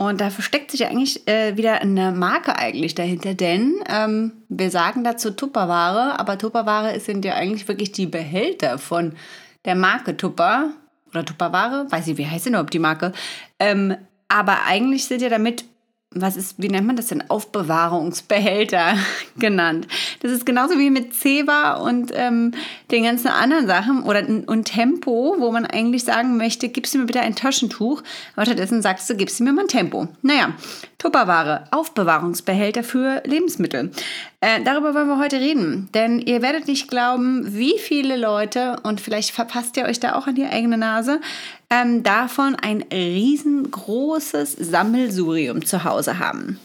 Und 0.00 0.22
da 0.22 0.30
versteckt 0.30 0.70
sich 0.70 0.86
eigentlich 0.86 1.28
äh, 1.28 1.58
wieder 1.58 1.82
eine 1.82 2.10
Marke 2.10 2.56
eigentlich 2.56 2.94
dahinter, 2.94 3.34
denn 3.34 3.74
ähm, 3.86 4.32
wir 4.48 4.70
sagen 4.70 5.04
dazu 5.04 5.30
Tupperware, 5.30 6.18
aber 6.18 6.38
Tupperware 6.38 6.98
sind 7.00 7.22
ja 7.22 7.34
eigentlich 7.34 7.68
wirklich 7.68 7.92
die 7.92 8.06
Behälter 8.06 8.78
von 8.78 9.12
der 9.66 9.74
Marke 9.74 10.16
Tupper 10.16 10.70
oder 11.10 11.22
Tupperware, 11.22 11.86
weiß 11.90 12.06
ich, 12.06 12.16
wie 12.16 12.26
heißt 12.26 12.46
denn 12.46 12.54
überhaupt 12.54 12.72
die 12.72 12.78
Marke, 12.78 13.12
ähm, 13.58 13.94
aber 14.28 14.64
eigentlich 14.64 15.04
sind 15.04 15.20
ja 15.20 15.28
damit 15.28 15.66
was 16.12 16.36
ist, 16.36 16.56
wie 16.58 16.68
nennt 16.68 16.88
man 16.88 16.96
das 16.96 17.06
denn, 17.06 17.30
Aufbewahrungsbehälter 17.30 18.96
genannt. 19.38 19.86
Das 20.20 20.32
ist 20.32 20.44
genauso 20.44 20.76
wie 20.76 20.90
mit 20.90 21.14
Ceva 21.14 21.74
und 21.74 22.10
ähm, 22.14 22.52
den 22.90 23.04
ganzen 23.04 23.28
anderen 23.28 23.68
Sachen 23.68 24.02
oder 24.02 24.26
und 24.46 24.64
Tempo, 24.64 25.36
wo 25.38 25.52
man 25.52 25.66
eigentlich 25.66 26.02
sagen 26.02 26.36
möchte, 26.36 26.68
gibst 26.68 26.94
du 26.94 26.98
mir 26.98 27.06
bitte 27.06 27.20
ein 27.20 27.36
Taschentuch, 27.36 28.02
aber 28.34 28.46
stattdessen 28.46 28.82
sagst 28.82 29.08
du, 29.08 29.14
gibst 29.14 29.38
du 29.38 29.44
mir 29.44 29.52
mal 29.52 29.62
ein 29.62 29.68
Tempo. 29.68 30.08
Naja, 30.22 30.54
Tupperware, 30.98 31.64
Aufbewahrungsbehälter 31.70 32.82
für 32.82 33.22
Lebensmittel. 33.24 33.92
Äh, 34.40 34.62
darüber 34.64 34.94
wollen 34.94 35.08
wir 35.08 35.18
heute 35.18 35.38
reden, 35.38 35.90
denn 35.94 36.18
ihr 36.18 36.42
werdet 36.42 36.66
nicht 36.66 36.88
glauben, 36.88 37.54
wie 37.54 37.78
viele 37.78 38.16
Leute, 38.16 38.76
und 38.82 39.00
vielleicht 39.00 39.30
verpasst 39.30 39.76
ihr 39.76 39.84
euch 39.84 40.00
da 40.00 40.14
auch 40.16 40.26
an 40.26 40.34
die 40.34 40.44
eigene 40.44 40.76
Nase, 40.76 41.20
ähm, 41.70 42.02
davon 42.02 42.56
ein 42.56 42.84
riesengroßes 42.92 44.52
Sammelsurium 44.52 45.64
zu 45.64 45.84
Hause 45.84 46.18
haben. 46.18 46.58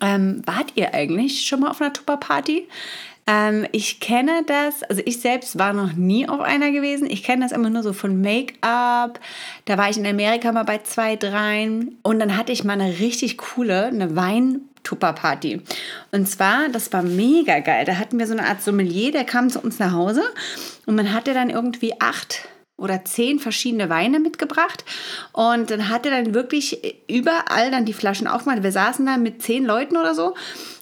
Ähm, 0.00 0.42
wart 0.46 0.72
ihr 0.74 0.94
eigentlich 0.94 1.46
schon 1.46 1.60
mal 1.60 1.70
auf 1.70 1.80
einer 1.80 1.92
Tupperparty? 1.92 2.66
Ähm, 3.26 3.66
ich 3.72 4.00
kenne 4.00 4.42
das, 4.46 4.82
also 4.82 5.02
ich 5.04 5.20
selbst 5.20 5.58
war 5.58 5.72
noch 5.72 5.92
nie 5.92 6.28
auf 6.28 6.40
einer 6.40 6.72
gewesen. 6.72 7.08
Ich 7.08 7.22
kenne 7.22 7.44
das 7.44 7.52
immer 7.52 7.70
nur 7.70 7.82
so 7.82 7.92
von 7.92 8.20
Make-up. 8.20 9.20
Da 9.66 9.78
war 9.78 9.90
ich 9.90 9.98
in 9.98 10.06
Amerika 10.06 10.52
mal 10.52 10.64
bei 10.64 10.78
zwei, 10.78 11.16
dreien. 11.16 11.98
Und 12.02 12.18
dann 12.18 12.36
hatte 12.36 12.52
ich 12.52 12.64
mal 12.64 12.80
eine 12.80 12.98
richtig 12.98 13.38
coole, 13.38 13.86
eine 13.86 14.16
Wein- 14.16 14.62
Tupperparty. 14.82 15.60
Und 16.10 16.26
zwar, 16.26 16.70
das 16.70 16.92
war 16.92 17.02
mega 17.02 17.60
geil. 17.60 17.84
Da 17.84 17.96
hatten 17.96 18.18
wir 18.18 18.26
so 18.26 18.32
eine 18.32 18.46
Art 18.48 18.62
Sommelier, 18.62 19.12
der 19.12 19.24
kam 19.24 19.50
zu 19.50 19.60
uns 19.60 19.78
nach 19.78 19.92
Hause 19.92 20.22
und 20.86 20.94
man 20.94 21.12
hatte 21.12 21.34
dann 21.34 21.50
irgendwie 21.50 22.00
acht 22.00 22.48
oder 22.80 23.04
zehn 23.04 23.38
verschiedene 23.38 23.88
Weine 23.88 24.18
mitgebracht. 24.18 24.84
Und 25.32 25.70
dann 25.70 25.88
hat 25.88 26.06
er 26.06 26.12
dann 26.12 26.34
wirklich 26.34 26.96
überall 27.08 27.70
dann 27.70 27.84
die 27.84 27.92
Flaschen 27.92 28.26
aufgemacht. 28.26 28.62
Wir 28.62 28.72
saßen 28.72 29.06
da 29.06 29.16
mit 29.16 29.42
zehn 29.42 29.64
Leuten 29.64 29.96
oder 29.96 30.14
so 30.14 30.34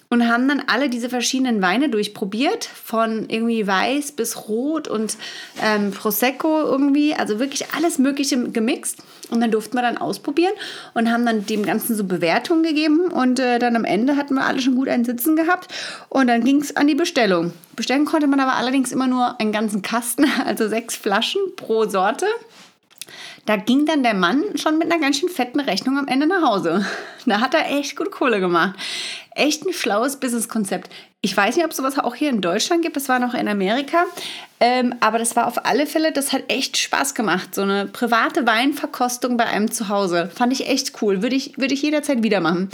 und 0.09 0.27
haben 0.27 0.47
dann 0.47 0.63
alle 0.65 0.89
diese 0.89 1.09
verschiedenen 1.09 1.61
Weine 1.61 1.89
durchprobiert, 1.89 2.65
von 2.65 3.29
irgendwie 3.29 3.65
weiß 3.65 4.13
bis 4.13 4.47
rot 4.47 4.87
und 4.87 5.17
ähm, 5.63 5.91
Prosecco 5.91 6.61
irgendwie, 6.61 7.13
also 7.13 7.39
wirklich 7.39 7.73
alles 7.75 7.99
Mögliche 7.99 8.49
gemixt. 8.49 9.03
Und 9.29 9.41
dann 9.41 9.51
durften 9.51 9.75
wir 9.75 9.81
dann 9.81 9.97
ausprobieren 9.97 10.53
und 10.93 11.11
haben 11.11 11.25
dann 11.25 11.45
dem 11.45 11.63
Ganzen 11.63 11.95
so 11.95 12.03
Bewertungen 12.03 12.63
gegeben. 12.63 13.11
Und 13.11 13.39
äh, 13.39 13.59
dann 13.59 13.75
am 13.75 13.85
Ende 13.85 14.15
hatten 14.15 14.33
wir 14.33 14.45
alle 14.45 14.61
schon 14.61 14.75
gut 14.75 14.89
ein 14.89 15.05
Sitzen 15.05 15.35
gehabt. 15.35 15.67
Und 16.09 16.27
dann 16.27 16.43
ging 16.43 16.61
es 16.61 16.75
an 16.75 16.87
die 16.87 16.95
Bestellung. 16.95 17.53
Bestellen 17.75 18.05
konnte 18.05 18.27
man 18.27 18.39
aber 18.39 18.55
allerdings 18.55 18.91
immer 18.91 19.07
nur 19.07 19.39
einen 19.39 19.51
ganzen 19.51 19.81
Kasten, 19.81 20.25
also 20.45 20.67
sechs 20.67 20.95
Flaschen 20.95 21.41
pro 21.55 21.85
Sorte. 21.87 22.25
Da 23.49 23.55
ging 23.55 23.87
dann 23.87 24.03
der 24.03 24.13
Mann 24.13 24.43
schon 24.57 24.77
mit 24.77 24.91
einer 24.91 25.01
ganz 25.01 25.17
schön 25.17 25.27
fetten 25.27 25.59
Rechnung 25.59 25.97
am 25.97 26.07
Ende 26.07 26.27
nach 26.27 26.43
Hause. 26.43 26.85
Da 27.25 27.41
hat 27.41 27.55
er 27.55 27.79
echt 27.79 27.95
gut 27.95 28.11
Kohle 28.11 28.39
gemacht. 28.39 28.77
Echt 29.31 29.65
ein 29.65 29.73
schlaues 29.73 30.17
Businesskonzept. 30.17 30.91
Ich 31.21 31.35
weiß 31.35 31.55
nicht, 31.55 31.65
ob 31.65 31.73
sowas 31.73 31.97
auch 31.97 32.13
hier 32.13 32.29
in 32.29 32.41
Deutschland 32.41 32.83
gibt. 32.83 32.95
Das 32.95 33.09
war 33.09 33.17
noch 33.17 33.33
in 33.33 33.47
Amerika. 33.47 34.05
Ähm, 34.59 34.93
aber 34.99 35.17
das 35.17 35.35
war 35.35 35.47
auf 35.47 35.65
alle 35.65 35.87
Fälle, 35.87 36.11
das 36.11 36.31
hat 36.31 36.43
echt 36.47 36.77
Spaß 36.77 37.15
gemacht. 37.15 37.55
So 37.55 37.63
eine 37.63 37.87
private 37.87 38.45
Weinverkostung 38.45 39.35
bei 39.35 39.47
einem 39.47 39.71
zu 39.71 39.89
Hause. 39.89 40.29
Fand 40.31 40.53
ich 40.53 40.69
echt 40.69 41.01
cool. 41.01 41.23
Würde 41.23 41.35
ich, 41.35 41.57
würde 41.57 41.73
ich 41.73 41.81
jederzeit 41.81 42.21
wieder 42.21 42.41
machen. 42.41 42.69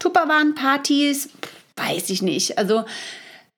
Tupperwaren-Partys, 0.00 1.30
weiß 1.76 2.10
ich 2.10 2.20
nicht. 2.20 2.58
Also 2.58 2.84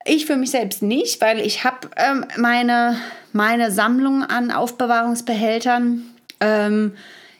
ich 0.04 0.26
für 0.26 0.36
mich 0.36 0.52
selbst 0.52 0.80
nicht, 0.80 1.20
weil 1.20 1.40
ich 1.40 1.64
habe 1.64 1.90
ähm, 1.96 2.24
meine, 2.36 3.00
meine 3.32 3.72
Sammlung 3.72 4.22
an 4.22 4.52
Aufbewahrungsbehältern 4.52 6.11
ähm, 6.42 6.92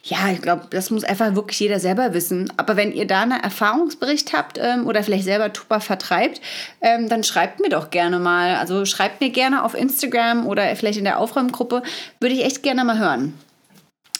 ja, 0.05 0.31
ich 0.33 0.43
glaube, 0.43 0.67
das 0.71 0.91
muss 0.91 1.05
einfach 1.05 1.37
wirklich 1.37 1.61
jeder 1.61 1.79
selber 1.79 2.13
wissen. 2.13 2.53
Aber 2.57 2.77
wenn 2.77 2.93
ihr 2.93 3.07
da 3.07 3.23
einen 3.23 3.41
Erfahrungsbericht 3.41 4.33
habt 4.33 4.59
ähm, 4.61 4.87
oder 4.87 5.05
vielleicht 5.05 5.25
selber 5.25 5.53
Tupper 5.53 5.81
vertreibt, 5.81 6.41
ähm, 6.81 7.09
dann 7.09 7.23
schreibt 7.23 7.61
mir 7.61 7.69
doch 7.69 7.91
gerne 7.91 8.19
mal. 8.19 8.57
Also 8.57 8.85
schreibt 8.85 9.21
mir 9.21 9.31
gerne 9.31 9.63
auf 9.65 9.75
Instagram 9.75 10.47
oder 10.47 10.75
vielleicht 10.75 10.99
in 10.99 11.05
der 11.05 11.19
Aufräumgruppe. 11.19 11.83
Würde 12.19 12.35
ich 12.35 12.45
echt 12.45 12.65
gerne 12.65 12.85
mal 12.85 12.99
hören. 12.99 13.39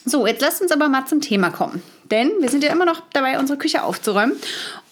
So, 0.05 0.27
jetzt 0.27 0.41
lasst 0.41 0.63
uns 0.63 0.71
aber 0.71 0.89
mal 0.89 1.07
zum 1.07 1.21
Thema 1.21 1.51
kommen. 1.51 1.83
Denn 2.13 2.31
wir 2.41 2.49
sind 2.49 2.63
ja 2.63 2.71
immer 2.71 2.85
noch 2.85 3.03
dabei, 3.13 3.39
unsere 3.41 3.59
Küche 3.59 3.83
aufzuräumen. 3.83 4.37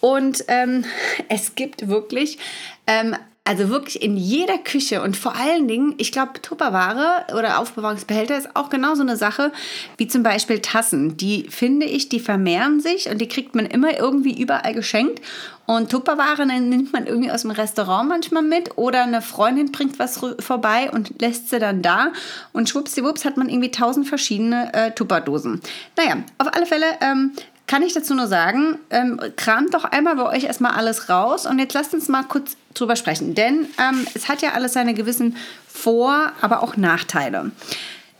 Und 0.01 0.43
ähm, 0.49 0.83
es 1.29 1.55
gibt 1.55 1.87
wirklich 1.87 2.37
ähm, 2.85 3.15
also 3.43 3.69
wirklich 3.69 4.03
in 4.03 4.17
jeder 4.17 4.59
Küche 4.59 5.01
und 5.01 5.17
vor 5.17 5.35
allen 5.35 5.67
Dingen, 5.67 5.95
ich 5.97 6.11
glaube, 6.11 6.41
Tupperware 6.43 7.25
oder 7.35 7.59
Aufbewahrungsbehälter 7.59 8.37
ist 8.37 8.55
auch 8.55 8.69
genauso 8.69 9.01
eine 9.01 9.17
Sache 9.17 9.51
wie 9.97 10.07
zum 10.07 10.21
Beispiel 10.21 10.59
Tassen. 10.59 11.17
Die 11.17 11.47
finde 11.49 11.87
ich, 11.87 12.07
die 12.07 12.19
vermehren 12.19 12.79
sich 12.81 13.09
und 13.09 13.19
die 13.19 13.27
kriegt 13.27 13.55
man 13.55 13.65
immer 13.65 13.97
irgendwie 13.97 14.39
überall 14.39 14.75
geschenkt. 14.75 15.21
Und 15.65 15.89
Tupperware 15.89 16.45
nimmt 16.45 16.93
man 16.93 17.07
irgendwie 17.07 17.31
aus 17.31 17.41
dem 17.41 17.51
Restaurant 17.51 18.09
manchmal 18.09 18.43
mit 18.43 18.77
oder 18.77 19.03
eine 19.03 19.23
Freundin 19.23 19.71
bringt 19.71 19.97
was 19.97 20.19
vorbei 20.39 20.91
und 20.91 21.19
lässt 21.19 21.49
sie 21.49 21.59
dann 21.59 21.81
da 21.81 22.11
und 22.53 22.69
schwuppsiwupps 22.69 23.25
hat 23.25 23.37
man 23.37 23.49
irgendwie 23.49 23.71
tausend 23.71 24.07
verschiedene 24.07 24.71
äh, 24.73 24.91
Tupperdosen. 24.91 25.61
Naja, 25.97 26.17
auf 26.37 26.53
alle 26.53 26.65
Fälle 26.67 26.85
ähm, 27.01 27.31
kann 27.71 27.83
ich 27.83 27.93
dazu 27.93 28.13
nur 28.13 28.27
sagen, 28.27 28.79
ähm, 28.89 29.17
kramt 29.37 29.73
doch 29.73 29.85
einmal 29.85 30.17
bei 30.17 30.25
euch 30.25 30.43
erstmal 30.43 30.73
alles 30.73 31.07
raus 31.07 31.45
und 31.45 31.57
jetzt 31.57 31.73
lasst 31.73 31.93
uns 31.93 32.09
mal 32.09 32.23
kurz 32.23 32.57
drüber 32.73 32.97
sprechen, 32.97 33.33
denn 33.33 33.65
ähm, 33.79 34.05
es 34.13 34.27
hat 34.27 34.41
ja 34.41 34.51
alles 34.51 34.73
seine 34.73 34.93
gewissen 34.93 35.37
Vor-, 35.69 36.33
aber 36.41 36.63
auch 36.63 36.75
Nachteile. 36.75 37.51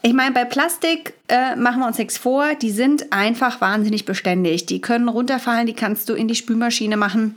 Ich 0.04 0.14
meine, 0.14 0.32
bei 0.32 0.46
Plastik 0.46 1.16
äh, 1.28 1.58
machen 1.58 1.82
wir 1.82 1.88
uns 1.88 1.98
nichts 1.98 2.18
vor, 2.18 2.56
die 2.56 2.72
sind 2.72 3.12
einfach 3.12 3.60
wahnsinnig 3.60 4.06
beständig. 4.06 4.68
Die 4.68 4.80
können 4.80 5.10
runterfallen, 5.10 5.68
die 5.68 5.74
kannst 5.74 6.08
du 6.08 6.14
in 6.14 6.30
die 6.30 6.36
Spülmaschine 6.36 6.96
machen. 6.96 7.36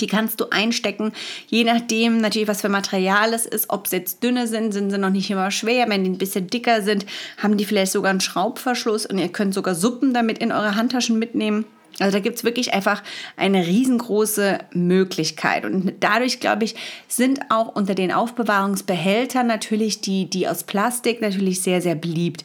Die 0.00 0.06
kannst 0.06 0.40
du 0.40 0.46
einstecken, 0.50 1.12
je 1.48 1.64
nachdem 1.64 2.18
natürlich, 2.18 2.48
was 2.48 2.60
für 2.60 2.68
Material 2.68 3.32
es 3.34 3.46
ist. 3.46 3.70
Ob 3.70 3.88
sie 3.88 3.96
jetzt 3.96 4.22
dünne 4.22 4.46
sind, 4.46 4.72
sind 4.72 4.90
sie 4.90 4.98
noch 4.98 5.10
nicht 5.10 5.30
immer 5.30 5.50
schwer. 5.50 5.88
Wenn 5.88 6.04
die 6.04 6.10
ein 6.10 6.18
bisschen 6.18 6.46
dicker 6.46 6.82
sind, 6.82 7.04
haben 7.36 7.56
die 7.56 7.64
vielleicht 7.64 7.92
sogar 7.92 8.10
einen 8.10 8.20
Schraubverschluss 8.20 9.06
und 9.06 9.18
ihr 9.18 9.28
könnt 9.28 9.54
sogar 9.54 9.74
Suppen 9.74 10.14
damit 10.14 10.38
in 10.38 10.52
eure 10.52 10.76
Handtaschen 10.76 11.18
mitnehmen. 11.18 11.64
Also 12.00 12.12
da 12.12 12.20
gibt 12.20 12.36
es 12.36 12.44
wirklich 12.44 12.74
einfach 12.74 13.02
eine 13.36 13.66
riesengroße 13.66 14.58
Möglichkeit. 14.72 15.64
Und 15.64 15.94
dadurch, 16.00 16.38
glaube 16.38 16.64
ich, 16.64 16.76
sind 17.08 17.40
auch 17.50 17.74
unter 17.74 17.94
den 17.94 18.12
Aufbewahrungsbehältern 18.12 19.46
natürlich 19.46 20.00
die, 20.00 20.30
die 20.30 20.46
aus 20.46 20.62
Plastik 20.62 21.20
natürlich 21.20 21.60
sehr, 21.60 21.82
sehr 21.82 21.96
beliebt. 21.96 22.44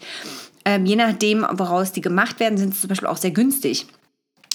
Ähm, 0.65 0.85
je 0.85 0.95
nachdem, 0.95 1.45
woraus 1.51 1.91
die 1.91 2.01
gemacht 2.01 2.39
werden, 2.39 2.57
sind 2.57 2.73
sie 2.73 2.81
zum 2.81 2.87
Beispiel 2.87 3.09
auch 3.09 3.17
sehr 3.17 3.31
günstig. 3.31 3.85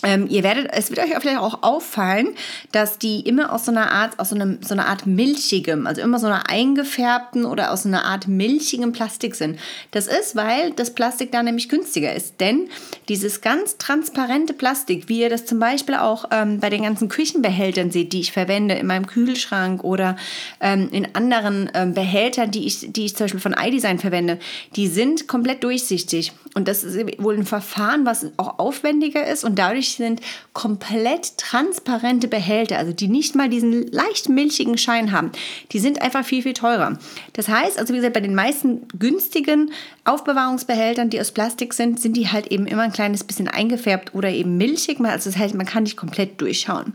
Ähm, 0.05 0.29
ihr 0.29 0.45
werdet, 0.45 0.69
es 0.73 0.91
wird 0.91 1.01
euch 1.01 1.13
vielleicht 1.21 1.41
auch 1.41 1.63
auffallen, 1.63 2.29
dass 2.71 2.99
die 2.99 3.21
immer 3.21 3.53
aus 3.53 3.65
so 3.65 3.73
einer 3.73 3.91
Art, 3.91 4.19
aus 4.21 4.29
so, 4.29 4.37
einem, 4.37 4.59
so 4.63 4.75
einer 4.75 4.87
Art 4.87 5.07
milchigem, 5.07 5.87
also 5.87 6.01
immer 6.01 6.21
so 6.21 6.27
einer 6.27 6.49
eingefärbten 6.49 7.45
oder 7.45 7.73
aus 7.73 7.83
so 7.83 7.89
einer 7.89 8.05
Art 8.05 8.29
milchigem 8.29 8.93
Plastik 8.93 9.35
sind. 9.35 9.59
Das 9.91 10.07
ist, 10.07 10.37
weil 10.37 10.71
das 10.73 10.95
Plastik 10.95 11.33
da 11.33 11.43
nämlich 11.43 11.69
günstiger 11.69 12.15
ist. 12.15 12.41
Denn 12.41 12.69
dieses 13.09 13.41
ganz 13.41 13.77
transparente 13.79 14.53
Plastik, 14.53 15.09
wie 15.09 15.21
ihr 15.21 15.31
das 15.31 15.47
zum 15.47 15.59
Beispiel 15.59 15.97
auch 15.97 16.27
ähm, 16.31 16.61
bei 16.61 16.71
den 16.71 16.85
ganzen 16.85 17.09
Küchenbehältern 17.09 17.91
seht, 17.91 18.13
die 18.13 18.21
ich 18.21 18.31
verwende 18.31 18.75
in 18.75 18.87
meinem 18.87 19.07
Kühlschrank 19.07 19.83
oder 19.83 20.17
ähm, 20.61 20.89
in 20.93 21.15
anderen 21.15 21.71
ähm, 21.75 21.95
Behältern, 21.95 22.53
die 22.53 22.67
ich, 22.67 22.93
die 22.93 23.07
ich 23.07 23.17
zum 23.17 23.25
Beispiel 23.25 23.41
von 23.41 23.57
iDesign 23.59 23.99
verwende, 23.99 24.39
die 24.77 24.87
sind 24.87 25.27
komplett 25.27 25.65
durchsichtig. 25.65 26.33
Und 26.55 26.69
das 26.69 26.85
ist 26.85 26.97
wohl 27.23 27.37
ein 27.37 27.47
Verfahren, 27.47 28.07
was 28.07 28.27
auch 28.37 28.59
aufwendiger 28.59 29.27
ist 29.27 29.45
und 29.45 29.59
dadurch 29.59 29.88
wirklich 29.89 29.97
sind 29.97 30.21
komplett 30.53 31.39
transparente 31.39 32.29
Behälter, 32.29 32.79
also 32.79 32.93
die 32.93 33.09
nicht 33.09 33.35
mal 33.35 33.49
diesen 33.49 33.91
leicht 33.91 34.29
milchigen 34.29 34.79
Schein 34.79 35.13
haben, 35.13 35.33
die 35.73 35.79
sind 35.79 36.03
einfach 36.03 36.25
viel, 36.25 36.43
viel 36.43 36.53
teurer. 36.53 36.99
Das 37.33 37.49
heißt, 37.49 37.79
also 37.79 37.93
wie 37.93 37.99
gesagt, 37.99 38.15
bei 38.15 38.21
den 38.21 38.35
meisten 38.35 38.87
günstigen 38.99 39.73
Aufbewahrungsbehältern, 40.05 41.11
die 41.11 41.21
aus 41.21 41.33
Plastik 41.33 41.75
sind, 41.75 42.01
sind 42.01 42.17
die 42.17 42.29
halt 42.29 42.49
eben 42.49 42.67
immer 42.67 42.83
ein 42.83 42.93
kleines 42.93 43.25
bisschen 43.25 43.49
eingefärbt 43.49 44.15
oder 44.15 44.31
eben 44.31 44.57
milchig. 44.57 45.01
Also 45.01 45.31
das 45.31 45.39
heißt, 45.39 45.55
man 45.55 45.67
kann 45.67 45.85
nicht 45.85 45.97
komplett 45.97 46.41
durchschauen. 46.41 46.95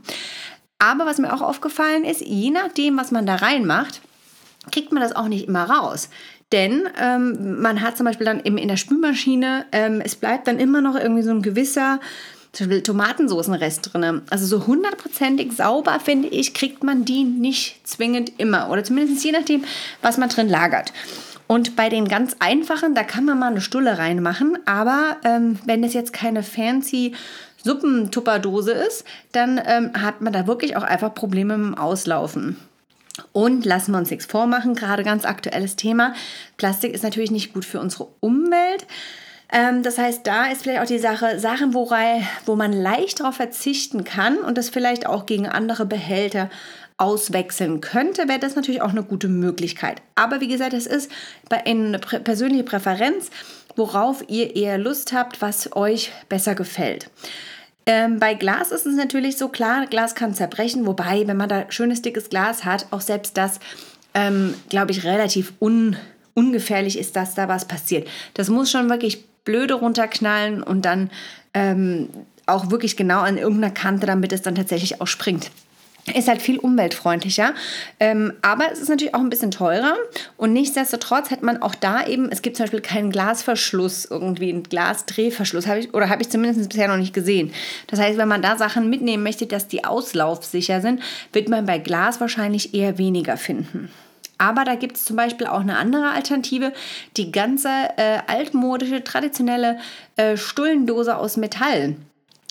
Aber 0.79 1.05
was 1.05 1.17
mir 1.17 1.33
auch 1.33 1.41
aufgefallen 1.41 2.03
ist, 2.03 2.21
je 2.21 2.49
nachdem, 2.49 2.97
was 2.97 3.11
man 3.11 3.25
da 3.25 3.35
reinmacht, 3.35 4.01
kriegt 4.71 4.91
man 4.91 5.01
das 5.01 5.15
auch 5.15 5.27
nicht 5.27 5.47
immer 5.47 5.69
raus. 5.69 6.09
Denn 6.53 6.87
ähm, 7.01 7.61
man 7.61 7.81
hat 7.81 7.97
zum 7.97 8.05
Beispiel 8.05 8.25
dann 8.25 8.43
eben 8.43 8.59
in 8.59 8.67
der 8.67 8.77
Spülmaschine, 8.77 9.65
ähm, 9.71 10.01
es 10.05 10.15
bleibt 10.15 10.47
dann 10.47 10.59
immer 10.59 10.81
noch 10.81 10.95
irgendwie 10.95 11.23
so 11.23 11.31
ein 11.31 11.41
gewisser 11.41 11.99
zum 12.53 12.67
Beispiel 12.67 12.83
Tomatensoßenrest 12.83 13.93
drin. 13.93 14.21
Also 14.29 14.45
so 14.45 14.67
hundertprozentig 14.67 15.53
sauber, 15.53 15.99
finde 15.99 16.27
ich, 16.29 16.53
kriegt 16.53 16.83
man 16.83 17.03
die 17.03 17.23
nicht 17.23 17.85
zwingend 17.85 18.31
immer. 18.37 18.69
Oder 18.69 18.83
zumindest 18.83 19.25
je 19.25 19.31
nachdem, 19.31 19.65
was 20.01 20.17
man 20.17 20.29
drin 20.29 20.47
lagert. 20.47 20.93
Und 21.47 21.75
bei 21.75 21.89
den 21.89 22.07
ganz 22.07 22.35
einfachen, 22.39 22.95
da 22.95 23.03
kann 23.03 23.25
man 23.25 23.39
mal 23.39 23.51
eine 23.51 23.61
Stulle 23.61 23.97
reinmachen. 23.97 24.57
Aber 24.65 25.17
ähm, 25.23 25.59
wenn 25.65 25.83
es 25.83 25.93
jetzt 25.93 26.13
keine 26.13 26.43
fancy 26.43 27.13
Suppentupperdose 27.63 28.71
ist, 28.71 29.03
dann 29.31 29.59
ähm, 29.65 29.91
hat 29.99 30.21
man 30.21 30.31
da 30.31 30.47
wirklich 30.47 30.77
auch 30.77 30.83
einfach 30.83 31.13
Probleme 31.13 31.57
mit 31.57 31.67
dem 31.67 31.77
Auslaufen. 31.77 32.57
Und 33.31 33.65
lassen 33.65 33.91
wir 33.91 33.99
uns 33.99 34.09
nichts 34.09 34.25
vormachen, 34.25 34.75
gerade 34.75 35.03
ganz 35.03 35.25
aktuelles 35.25 35.75
Thema. 35.75 36.13
Plastik 36.57 36.93
ist 36.93 37.03
natürlich 37.03 37.31
nicht 37.31 37.53
gut 37.53 37.65
für 37.65 37.79
unsere 37.79 38.07
Umwelt. 38.19 38.85
Ähm, 39.53 39.83
das 39.83 39.99
heißt, 39.99 40.25
da 40.25 40.47
ist 40.47 40.63
vielleicht 40.63 40.81
auch 40.81 40.87
die 40.87 40.97
Sache, 40.97 41.39
Sachen, 41.39 41.75
worai, 41.75 42.23
wo 42.45 42.55
man 42.55 42.73
leicht 42.73 43.19
darauf 43.19 43.35
verzichten 43.35 44.03
kann 44.03 44.39
und 44.39 44.57
das 44.57 44.69
vielleicht 44.69 45.05
auch 45.05 45.27
gegen 45.27 45.47
andere 45.47 45.85
Behälter 45.85 46.49
auswechseln 46.97 47.79
könnte, 47.79 48.27
wäre 48.27 48.39
das 48.39 48.55
natürlich 48.55 48.81
auch 48.81 48.89
eine 48.89 49.03
gute 49.03 49.27
Möglichkeit. 49.27 50.01
Aber 50.15 50.41
wie 50.41 50.47
gesagt, 50.47 50.73
es 50.73 50.87
ist 50.87 51.11
eine 51.49 51.99
persönliche 51.99 52.63
Präferenz, 52.63 53.29
worauf 53.75 54.23
ihr 54.27 54.55
eher 54.55 54.77
Lust 54.79 55.13
habt, 55.13 55.41
was 55.41 55.75
euch 55.75 56.11
besser 56.29 56.55
gefällt. 56.55 57.09
Ähm, 57.85 58.19
bei 58.19 58.33
Glas 58.33 58.71
ist 58.71 58.85
es 58.85 58.95
natürlich 58.95 59.37
so 59.37 59.49
klar, 59.49 59.85
Glas 59.87 60.15
kann 60.15 60.33
zerbrechen, 60.33 60.87
wobei, 60.87 61.27
wenn 61.27 61.37
man 61.37 61.49
da 61.49 61.65
schönes 61.69 62.01
dickes 62.01 62.29
Glas 62.29 62.63
hat, 62.65 62.87
auch 62.91 63.01
selbst 63.01 63.37
das, 63.37 63.59
ähm, 64.13 64.55
glaube 64.69 64.91
ich, 64.91 65.03
relativ 65.03 65.53
un, 65.59 65.97
ungefährlich 66.33 66.97
ist, 66.97 67.15
dass 67.15 67.35
da 67.35 67.47
was 67.47 67.65
passiert. 67.65 68.07
Das 68.35 68.49
muss 68.49 68.71
schon 68.71 68.89
wirklich 68.89 69.25
blöde 69.45 69.75
runterknallen 69.75 70.63
und 70.63 70.83
dann 70.85 71.09
ähm, 71.53 72.09
auch 72.45 72.71
wirklich 72.71 72.97
genau 72.97 73.21
an 73.21 73.37
irgendeiner 73.37 73.73
Kante, 73.73 74.05
damit 74.05 74.33
es 74.33 74.41
dann 74.41 74.55
tatsächlich 74.55 75.01
auch 75.01 75.07
springt. 75.07 75.51
Ist 76.13 76.27
halt 76.27 76.41
viel 76.41 76.59
umweltfreundlicher, 76.59 77.53
ähm, 78.01 78.33
aber 78.41 78.69
es 78.73 78.79
ist 78.79 78.89
natürlich 78.89 79.15
auch 79.15 79.21
ein 79.21 79.29
bisschen 79.29 79.51
teurer 79.51 79.95
und 80.35 80.51
nichtsdestotrotz 80.51 81.31
hat 81.31 81.43
man 81.43 81.61
auch 81.61 81.75
da 81.75 82.05
eben, 82.05 82.29
es 82.29 82.41
gibt 82.41 82.57
zum 82.57 82.65
Beispiel 82.65 82.81
keinen 82.81 83.09
Glasverschluss, 83.09 84.03
irgendwie 84.03 84.49
einen 84.49 84.63
Glasdrehverschluss, 84.63 85.65
habe 85.65 85.79
ich 85.79 85.93
oder 85.93 86.09
habe 86.09 86.21
ich 86.21 86.29
zumindest 86.29 86.67
bisher 86.67 86.89
noch 86.89 86.97
nicht 86.97 87.13
gesehen. 87.13 87.53
Das 87.87 88.01
heißt, 88.01 88.17
wenn 88.17 88.27
man 88.27 88.41
da 88.41 88.57
Sachen 88.57 88.89
mitnehmen 88.89 89.23
möchte, 89.23 89.45
dass 89.45 89.69
die 89.69 89.85
auslaufsicher 89.85 90.81
sind, 90.81 91.01
wird 91.31 91.47
man 91.47 91.65
bei 91.65 91.77
Glas 91.77 92.19
wahrscheinlich 92.19 92.73
eher 92.73 92.97
weniger 92.97 93.37
finden. 93.37 93.89
Aber 94.37 94.65
da 94.65 94.75
gibt 94.75 94.97
es 94.97 95.05
zum 95.05 95.15
Beispiel 95.15 95.47
auch 95.47 95.61
eine 95.61 95.77
andere 95.77 96.09
Alternative, 96.09 96.73
die 97.17 97.31
ganze 97.31 97.69
äh, 97.97 98.19
altmodische, 98.27 99.03
traditionelle 99.03 99.77
äh, 100.15 100.37
Stullendose 100.37 101.15
aus 101.17 101.37
Metall. 101.37 101.95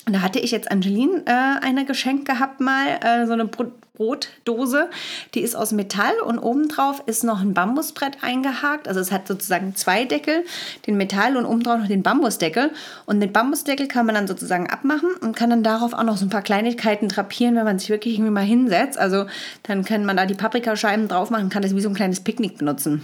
Und 0.07 0.15
da 0.15 0.23
hatte 0.23 0.41
ich 0.41 0.51
jetzt 0.51 0.71
Angeline 0.71 1.23
äh, 1.27 1.65
eine 1.65 1.85
geschenkt 1.85 2.25
gehabt 2.25 2.61
mal, 2.61 2.99
äh, 3.03 3.27
so 3.27 3.33
eine 3.33 3.45
Brot 3.45 3.73
Brotdose. 3.95 4.89
Die 5.35 5.41
ist 5.41 5.55
aus 5.55 5.73
Metall 5.73 6.15
und 6.25 6.39
obendrauf 6.39 7.03
ist 7.07 7.25
noch 7.25 7.41
ein 7.41 7.53
Bambusbrett 7.53 8.23
eingehakt. 8.23 8.89
Also 8.89 9.01
es 9.01 9.13
hat 9.13 9.29
sozusagen 9.29 9.75
zwei 9.75 10.07
Deckel, 10.07 10.45
den 10.87 10.97
Metall 10.97 11.37
und 11.37 11.45
obendrauf 11.45 11.79
noch 11.79 11.89
den 11.89 12.03
Bambusdeckel. 12.03 12.71
Und 13.05 13.21
den 13.21 13.33
Bambusdeckel 13.33 13.89
kann 13.89 14.07
man 14.07 14.15
dann 14.15 14.27
sozusagen 14.27 14.71
abmachen 14.71 15.11
und 15.21 15.37
kann 15.37 15.51
dann 15.51 15.63
darauf 15.63 15.93
auch 15.93 16.05
noch 16.05 16.17
so 16.17 16.25
ein 16.25 16.31
paar 16.31 16.43
Kleinigkeiten 16.43 17.09
drapieren, 17.09 17.55
wenn 17.57 17.65
man 17.65 17.79
sich 17.79 17.91
wirklich 17.91 18.15
irgendwie 18.15 18.33
mal 18.33 18.41
hinsetzt. 18.41 18.99
Also 18.99 19.27
dann 19.63 19.85
kann 19.85 20.07
man 20.07 20.17
da 20.17 20.25
die 20.25 20.35
Paprikascheiben 20.35 21.09
drauf 21.09 21.31
machen, 21.31 21.51
kann 21.51 21.63
das 21.63 21.77
wie 21.77 21.81
so 21.81 21.91
ein 21.91 21.95
kleines 21.95 22.21
Picknick 22.21 22.59
benutzen. 22.59 23.03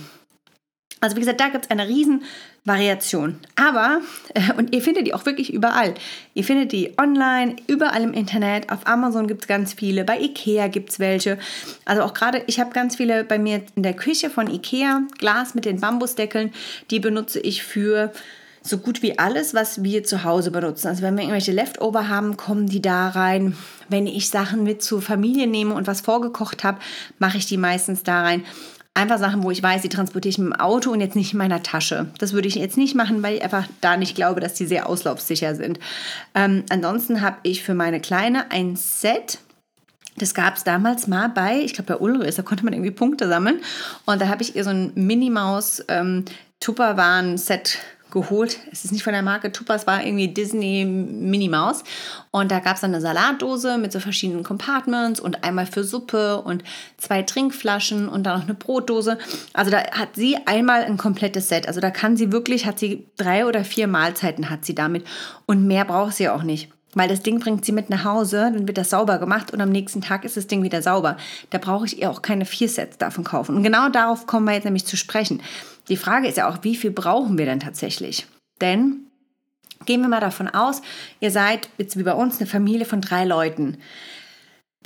Also 1.01 1.17
wie 1.17 1.21
gesagt, 1.21 1.41
da 1.41 1.49
gibt 1.49 1.67
es 1.67 1.71
eine 1.71 1.87
riesen 1.87 2.23
Variation. 2.65 3.39
Aber, 3.57 4.01
äh, 4.35 4.53
und 4.57 4.75
ihr 4.75 4.83
findet 4.83 5.07
die 5.07 5.15
auch 5.15 5.27
wirklich 5.27 5.53
überall. 5.53 5.95
Ihr 6.35 6.45
findet 6.45 6.73
die 6.73 6.95
online, 6.99 7.57
überall 7.67 8.03
im 8.03 8.13
Internet. 8.13 8.71
Auf 8.71 8.87
Amazon 8.87 9.27
gibt 9.27 9.43
es 9.43 9.49
ganz 9.49 9.75
viele. 9.75 10.05
Bei 10.05 10.19
Ikea 10.19 10.69
gibt 10.69 10.91
es 10.91 10.99
welche. 10.99 11.39
Also 11.85 12.03
auch 12.03 12.15
gerade, 12.15 12.43
ich 12.47 12.61
habe 12.61 12.71
ganz 12.71 12.97
viele 12.97 13.25
bei 13.25 13.39
mir 13.39 13.63
in 13.75 13.83
der 13.83 13.95
Küche 13.95 14.31
von 14.31 14.49
Ikea. 14.49 15.03
Glas 15.19 15.55
mit 15.55 15.65
den 15.65 15.81
Bambusdeckeln. 15.81 16.53
Die 16.91 17.01
benutze 17.01 17.41
ich 17.41 17.63
für 17.63 18.13
so 18.63 18.79
gut 18.79 19.03
wie 19.03 19.19
alles, 19.19 19.55
was 19.55 19.83
wir 19.83 20.05
zu 20.05 20.25
Hause 20.25 20.51
benutzen. 20.51 20.89
Also 20.89 21.03
wenn 21.03 21.15
wir 21.15 21.23
irgendwelche 21.23 21.53
Leftover 21.53 22.09
haben, 22.09 22.37
kommen 22.37 22.67
die 22.67 22.83
da 22.83 23.09
rein. 23.09 23.57
Wenn 23.89 24.07
ich 24.07 24.29
Sachen 24.29 24.65
mit 24.65 24.83
zur 24.83 25.01
Familie 25.01 25.47
nehme 25.47 25.75
und 25.75 25.87
was 25.87 26.01
vorgekocht 26.01 26.65
habe, 26.65 26.79
mache 27.19 27.39
ich 27.39 27.47
die 27.47 27.57
meistens 27.57 28.03
da 28.03 28.23
rein. 28.23 28.45
Einfach 28.99 29.19
Sachen, 29.19 29.45
wo 29.45 29.53
ich 29.53 29.63
weiß, 29.63 29.83
die 29.83 29.89
transportiere 29.89 30.31
ich 30.31 30.39
mit 30.39 30.53
dem 30.53 30.61
Auto 30.61 30.91
und 30.91 31.01
jetzt 31.01 31.15
nicht 31.15 31.33
in 31.33 31.39
meiner 31.39 31.63
Tasche. 31.63 32.09
Das 32.19 32.33
würde 32.33 32.49
ich 32.49 32.57
jetzt 32.57 32.77
nicht 32.77 32.97
machen, 32.97 33.23
weil 33.23 33.37
ich 33.37 33.45
einfach 33.45 33.69
da 33.81 33.97
nicht 33.97 34.17
glaube, 34.17 34.41
dass 34.41 34.55
die 34.55 34.67
sehr 34.67 34.89
auslaufsicher 34.89 35.55
sind. 35.55 35.79
Ähm, 36.35 36.65
ansonsten 36.69 37.21
habe 37.21 37.37
ich 37.45 37.63
für 37.63 37.75
meine 37.75 38.01
Kleine 38.01 38.51
ein 38.51 38.75
Set. 38.75 39.39
Das 40.17 40.35
gab 40.35 40.57
es 40.57 40.65
damals 40.65 41.07
mal 41.07 41.29
bei, 41.29 41.61
ich 41.61 41.75
glaube 41.75 41.95
bei 41.95 42.01
Ulris, 42.01 42.35
da 42.35 42.43
konnte 42.43 42.65
man 42.65 42.73
irgendwie 42.73 42.91
Punkte 42.91 43.29
sammeln. 43.29 43.61
Und 44.05 44.21
da 44.21 44.27
habe 44.27 44.43
ich 44.43 44.57
ihr 44.57 44.65
so 44.65 44.71
ein 44.71 44.91
Minimaus 44.97 45.81
ähm, 45.87 46.25
geholt. 48.11 48.59
Es 48.73 48.85
ist 48.85 48.93
nicht 48.93 49.03
von 49.03 49.13
der 49.13 49.23
Marke 49.23 49.53
Tupper, 49.53 49.75
es 49.75 49.87
war 49.87 50.05
irgendwie 50.05 50.29
Disney 50.29 50.85
Minnie 50.85 51.49
Maus. 51.49 51.85
Und 52.31 52.51
da 52.51 52.61
gab 52.61 52.75
es 52.75 52.81
dann 52.81 52.93
eine 52.93 53.01
Salatdose 53.01 53.79
mit 53.79 53.93
so 53.93 54.01
verschiedenen 54.01 54.45
Compartments 54.45 55.21
und 55.21 55.45
einmal 55.45 55.67
für 55.67 55.85
Suppe 55.85 56.41
und 56.43 56.65
zwei 56.97 57.23
Trinkflaschen 57.23 58.09
und 58.09 58.25
dann 58.25 58.39
noch 58.39 58.47
eine 58.47 58.55
Brotdose. 58.55 59.19
Also 59.53 59.71
da 59.71 59.79
hat 59.93 60.15
sie 60.15 60.37
einmal 60.47 60.85
ein 60.85 60.97
komplettes 60.97 61.49
Set. 61.49 61.69
Also 61.69 61.81
da 61.81 61.91
kann 61.91 62.17
sie 62.17 62.33
wirklich, 62.33 62.67
hat 62.67 62.79
sie 62.79 63.07
drei 63.17 63.47
oder 63.47 63.65
vier 63.65 63.87
Mahlzeiten 63.87 64.51
hat 64.51 64.65
sie 64.65 64.75
damit. 64.75 65.05
Und 65.47 65.67
mehr 65.67 65.85
braucht 65.85 66.15
sie 66.15 66.29
auch 66.29 66.43
nicht. 66.43 66.69
Weil 66.95 67.09
das 67.09 67.21
Ding 67.21 67.39
bringt 67.39 67.65
sie 67.65 67.73
mit 67.73 67.91
nach 67.91 68.05
Hause, 68.05 68.51
dann 68.53 68.67
wird 68.67 68.79
das 68.79 68.91
sauber 68.91 69.19
gemacht 69.19 69.53
und 69.53 69.61
am 69.61 69.69
nächsten 69.69 70.01
Tag 70.01 70.25
ist 70.25 70.39
das 70.39 70.47
Ding 70.47 70.63
wieder 70.63 70.81
sauber. 70.81 71.19
Da 71.51 71.59
brauche 71.59 71.85
ich 71.85 72.01
ihr 72.01 72.11
auch 72.11 72.23
keine 72.23 72.47
vier 72.47 72.69
Sets 72.69 72.97
davon 72.97 73.25
kaufen. 73.25 73.57
Und 73.57 73.63
genau 73.63 73.91
darauf 73.91 74.27
kommen 74.27 74.47
wir 74.47 74.55
jetzt 74.55 74.65
nämlich 74.65 74.87
zu 74.87 74.97
sprechen. 74.97 75.43
Die 75.89 75.97
Frage 75.97 76.29
ist 76.29 76.37
ja 76.37 76.49
auch, 76.49 76.59
wie 76.63 76.77
viel 76.77 76.91
brauchen 76.91 77.39
wir 77.39 77.47
denn 77.47 77.61
tatsächlich? 77.61 78.27
Denn 78.61 79.07
gehen 79.87 80.01
wir 80.03 80.09
mal 80.09 80.21
davon 80.21 80.49
aus, 80.49 80.83
ihr 81.21 81.31
seid 81.31 81.69
jetzt 81.79 81.97
wie 81.99 82.03
bei 82.03 82.13
uns 82.13 82.39
eine 82.39 82.47
Familie 82.47 82.87
von 82.87 83.01
drei 83.01 83.25
Leuten. 83.25 83.79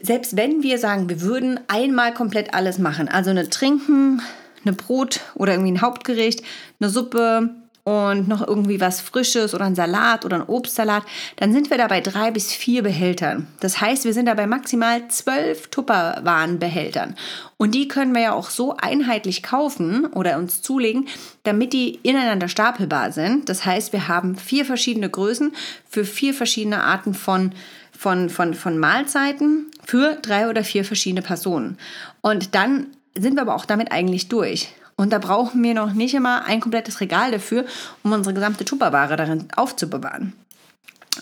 Selbst 0.00 0.36
wenn 0.36 0.62
wir 0.62 0.78
sagen, 0.78 1.08
wir 1.08 1.20
würden 1.20 1.60
einmal 1.68 2.12
komplett 2.14 2.54
alles 2.54 2.78
machen, 2.78 3.08
also 3.08 3.30
eine 3.30 3.48
Trinken, 3.48 4.22
eine 4.64 4.74
Brot 4.74 5.20
oder 5.34 5.52
irgendwie 5.52 5.72
ein 5.72 5.80
Hauptgericht, 5.80 6.42
eine 6.80 6.90
Suppe, 6.90 7.61
und 7.84 8.28
noch 8.28 8.46
irgendwie 8.46 8.80
was 8.80 9.00
Frisches 9.00 9.54
oder 9.54 9.64
ein 9.64 9.74
Salat 9.74 10.24
oder 10.24 10.36
ein 10.36 10.48
Obstsalat, 10.48 11.02
dann 11.36 11.52
sind 11.52 11.68
wir 11.68 11.78
da 11.78 11.88
bei 11.88 12.00
drei 12.00 12.30
bis 12.30 12.52
vier 12.52 12.82
Behältern. 12.82 13.48
Das 13.58 13.80
heißt, 13.80 14.04
wir 14.04 14.12
sind 14.12 14.26
da 14.26 14.34
bei 14.34 14.46
maximal 14.46 15.08
zwölf 15.08 15.66
Tupperwarenbehältern. 15.68 17.16
Und 17.56 17.74
die 17.74 17.88
können 17.88 18.14
wir 18.14 18.22
ja 18.22 18.32
auch 18.34 18.50
so 18.50 18.76
einheitlich 18.76 19.42
kaufen 19.42 20.06
oder 20.06 20.38
uns 20.38 20.62
zulegen, 20.62 21.08
damit 21.42 21.72
die 21.72 21.96
ineinander 22.02 22.48
stapelbar 22.48 23.10
sind. 23.10 23.48
Das 23.48 23.64
heißt, 23.64 23.92
wir 23.92 24.06
haben 24.06 24.36
vier 24.36 24.64
verschiedene 24.64 25.10
Größen 25.10 25.52
für 25.88 26.04
vier 26.04 26.34
verschiedene 26.34 26.84
Arten 26.84 27.14
von 27.14 27.52
von, 27.98 28.30
von, 28.30 28.54
von 28.54 28.78
Mahlzeiten 28.78 29.70
für 29.84 30.16
drei 30.16 30.48
oder 30.48 30.64
vier 30.64 30.84
verschiedene 30.84 31.22
Personen. 31.22 31.78
Und 32.20 32.56
dann 32.56 32.88
sind 33.16 33.34
wir 33.34 33.42
aber 33.42 33.54
auch 33.54 33.64
damit 33.64 33.92
eigentlich 33.92 34.28
durch. 34.28 34.74
Und 34.96 35.12
da 35.12 35.18
brauchen 35.18 35.62
wir 35.62 35.74
noch 35.74 35.92
nicht 35.92 36.14
immer 36.14 36.44
ein 36.44 36.60
komplettes 36.60 37.00
Regal 37.00 37.30
dafür, 37.32 37.64
um 38.02 38.12
unsere 38.12 38.34
gesamte 38.34 38.64
Tupperware 38.64 39.16
darin 39.16 39.48
aufzubewahren. 39.56 40.34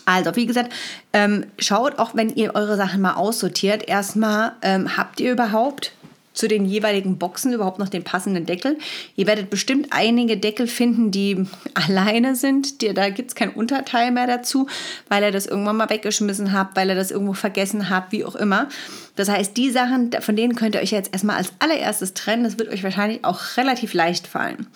Also, 0.05 0.35
wie 0.35 0.45
gesagt, 0.45 0.71
ähm, 1.13 1.45
schaut 1.59 1.99
auch, 1.99 2.15
wenn 2.15 2.29
ihr 2.29 2.55
eure 2.55 2.77
Sachen 2.77 3.01
mal 3.01 3.15
aussortiert, 3.15 3.87
erstmal, 3.87 4.53
ähm, 4.61 4.95
habt 4.97 5.19
ihr 5.19 5.31
überhaupt 5.31 5.91
zu 6.33 6.47
den 6.47 6.65
jeweiligen 6.65 7.17
Boxen 7.17 7.53
überhaupt 7.53 7.79
noch 7.79 7.89
den 7.89 8.03
passenden 8.03 8.45
Deckel. 8.45 8.77
Ihr 9.15 9.27
werdet 9.27 9.49
bestimmt 9.49 9.87
einige 9.91 10.37
Deckel 10.37 10.67
finden, 10.67 11.11
die 11.11 11.45
alleine 11.73 12.35
sind. 12.35 12.81
Da 12.81 13.09
gibt 13.09 13.29
es 13.29 13.35
kein 13.35 13.49
Unterteil 13.49 14.11
mehr 14.11 14.27
dazu, 14.27 14.67
weil 15.09 15.23
ihr 15.23 15.31
das 15.31 15.45
irgendwann 15.45 15.77
mal 15.77 15.89
weggeschmissen 15.89 16.53
habt, 16.53 16.75
weil 16.75 16.89
ihr 16.89 16.95
das 16.95 17.11
irgendwo 17.11 17.33
vergessen 17.33 17.89
habt, 17.89 18.11
wie 18.11 18.25
auch 18.25 18.35
immer. 18.35 18.69
Das 19.15 19.29
heißt, 19.29 19.55
die 19.57 19.71
Sachen, 19.71 20.11
von 20.19 20.35
denen 20.35 20.55
könnt 20.55 20.75
ihr 20.75 20.81
euch 20.81 20.91
jetzt 20.91 21.13
erstmal 21.13 21.37
als 21.37 21.53
allererstes 21.59 22.13
trennen. 22.13 22.43
Das 22.43 22.57
wird 22.57 22.69
euch 22.69 22.83
wahrscheinlich 22.83 23.23
auch 23.23 23.57
relativ 23.57 23.93
leicht 23.93 24.27
fallen. 24.27 24.67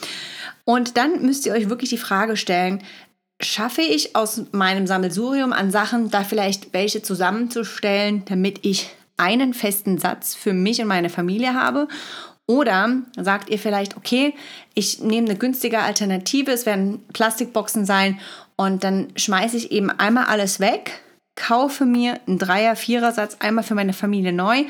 Und 0.66 0.98
dann 0.98 1.22
müsst 1.22 1.46
ihr 1.46 1.54
euch 1.54 1.70
wirklich 1.70 1.92
die 1.92 1.98
Frage 1.98 2.38
stellen, 2.38 2.82
schaffe 3.42 3.82
ich 3.82 4.16
aus 4.16 4.42
meinem 4.52 4.88
Sammelsurium 4.88 5.54
an 5.54 5.72
Sachen 5.72 6.10
da 6.10 6.24
vielleicht 6.24 6.74
welche 6.74 7.02
zusammenzustellen, 7.02 8.24
damit 8.26 8.60
ich 8.66 8.90
einen 9.18 9.54
festen 9.54 9.98
Satz 9.98 10.36
für 10.36 10.54
mich 10.54 10.82
und 10.82 10.88
meine 10.88 11.10
Familie 11.10 11.54
habe. 11.54 11.88
Oder 12.48 13.02
sagt 13.18 13.50
ihr 13.50 13.58
vielleicht, 13.58 13.98
okay, 13.98 14.36
ich 14.76 15.00
nehme 15.00 15.30
eine 15.30 15.38
günstige 15.38 15.80
Alternative, 15.80 16.52
es 16.52 16.66
werden 16.66 17.04
Plastikboxen 17.12 17.86
sein 17.86 18.20
und 18.56 18.84
dann 18.84 19.08
schmeiße 19.16 19.58
ich 19.58 19.72
eben 19.72 19.90
einmal 19.90 20.26
alles 20.26 20.60
weg 20.60 21.02
kaufe 21.36 21.86
mir 21.86 22.20
einen 22.28 22.40
Dreier-, 22.40 22.76
Vierer-Satz 22.76 23.38
einmal 23.40 23.64
für 23.64 23.76
meine 23.76 23.94
Familie 23.94 24.34
neu, 24.34 24.64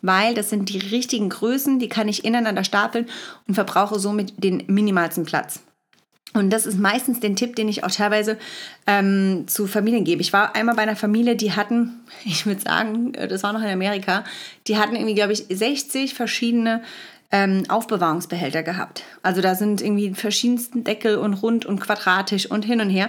weil 0.00 0.34
das 0.34 0.50
sind 0.50 0.68
die 0.68 0.78
richtigen 0.78 1.28
Größen, 1.28 1.78
die 1.78 1.88
kann 1.88 2.08
ich 2.08 2.24
ineinander 2.24 2.64
stapeln 2.64 3.08
und 3.46 3.54
verbrauche 3.54 3.98
somit 3.98 4.42
den 4.42 4.64
minimalsten 4.66 5.24
Platz. 5.24 5.60
Und 6.34 6.50
das 6.50 6.64
ist 6.64 6.78
meistens 6.78 7.20
den 7.20 7.36
Tipp, 7.36 7.56
den 7.56 7.68
ich 7.68 7.84
auch 7.84 7.90
teilweise 7.90 8.38
ähm, 8.86 9.44
zu 9.46 9.66
Familien 9.66 10.04
gebe. 10.04 10.22
Ich 10.22 10.32
war 10.32 10.54
einmal 10.54 10.74
bei 10.74 10.82
einer 10.82 10.96
Familie, 10.96 11.36
die 11.36 11.52
hatten, 11.52 12.00
ich 12.24 12.46
würde 12.46 12.60
sagen, 12.60 13.14
äh, 13.14 13.28
das 13.28 13.42
war 13.42 13.52
noch 13.52 13.62
in 13.62 13.68
Amerika, 13.68 14.24
die 14.66 14.78
hatten 14.78 14.96
irgendwie, 14.96 15.14
glaube 15.14 15.32
ich, 15.32 15.46
60 15.48 16.14
verschiedene 16.14 16.82
ähm, 17.30 17.64
Aufbewahrungsbehälter 17.68 18.62
gehabt. 18.62 19.04
Also 19.22 19.40
da 19.40 19.54
sind 19.54 19.80
irgendwie 19.80 20.14
verschiedensten 20.14 20.84
Deckel 20.84 21.16
und 21.16 21.34
rund 21.34 21.64
und 21.64 21.80
quadratisch 21.80 22.46
und 22.46 22.64
hin 22.64 22.80
und 22.80 22.90
her. 22.90 23.08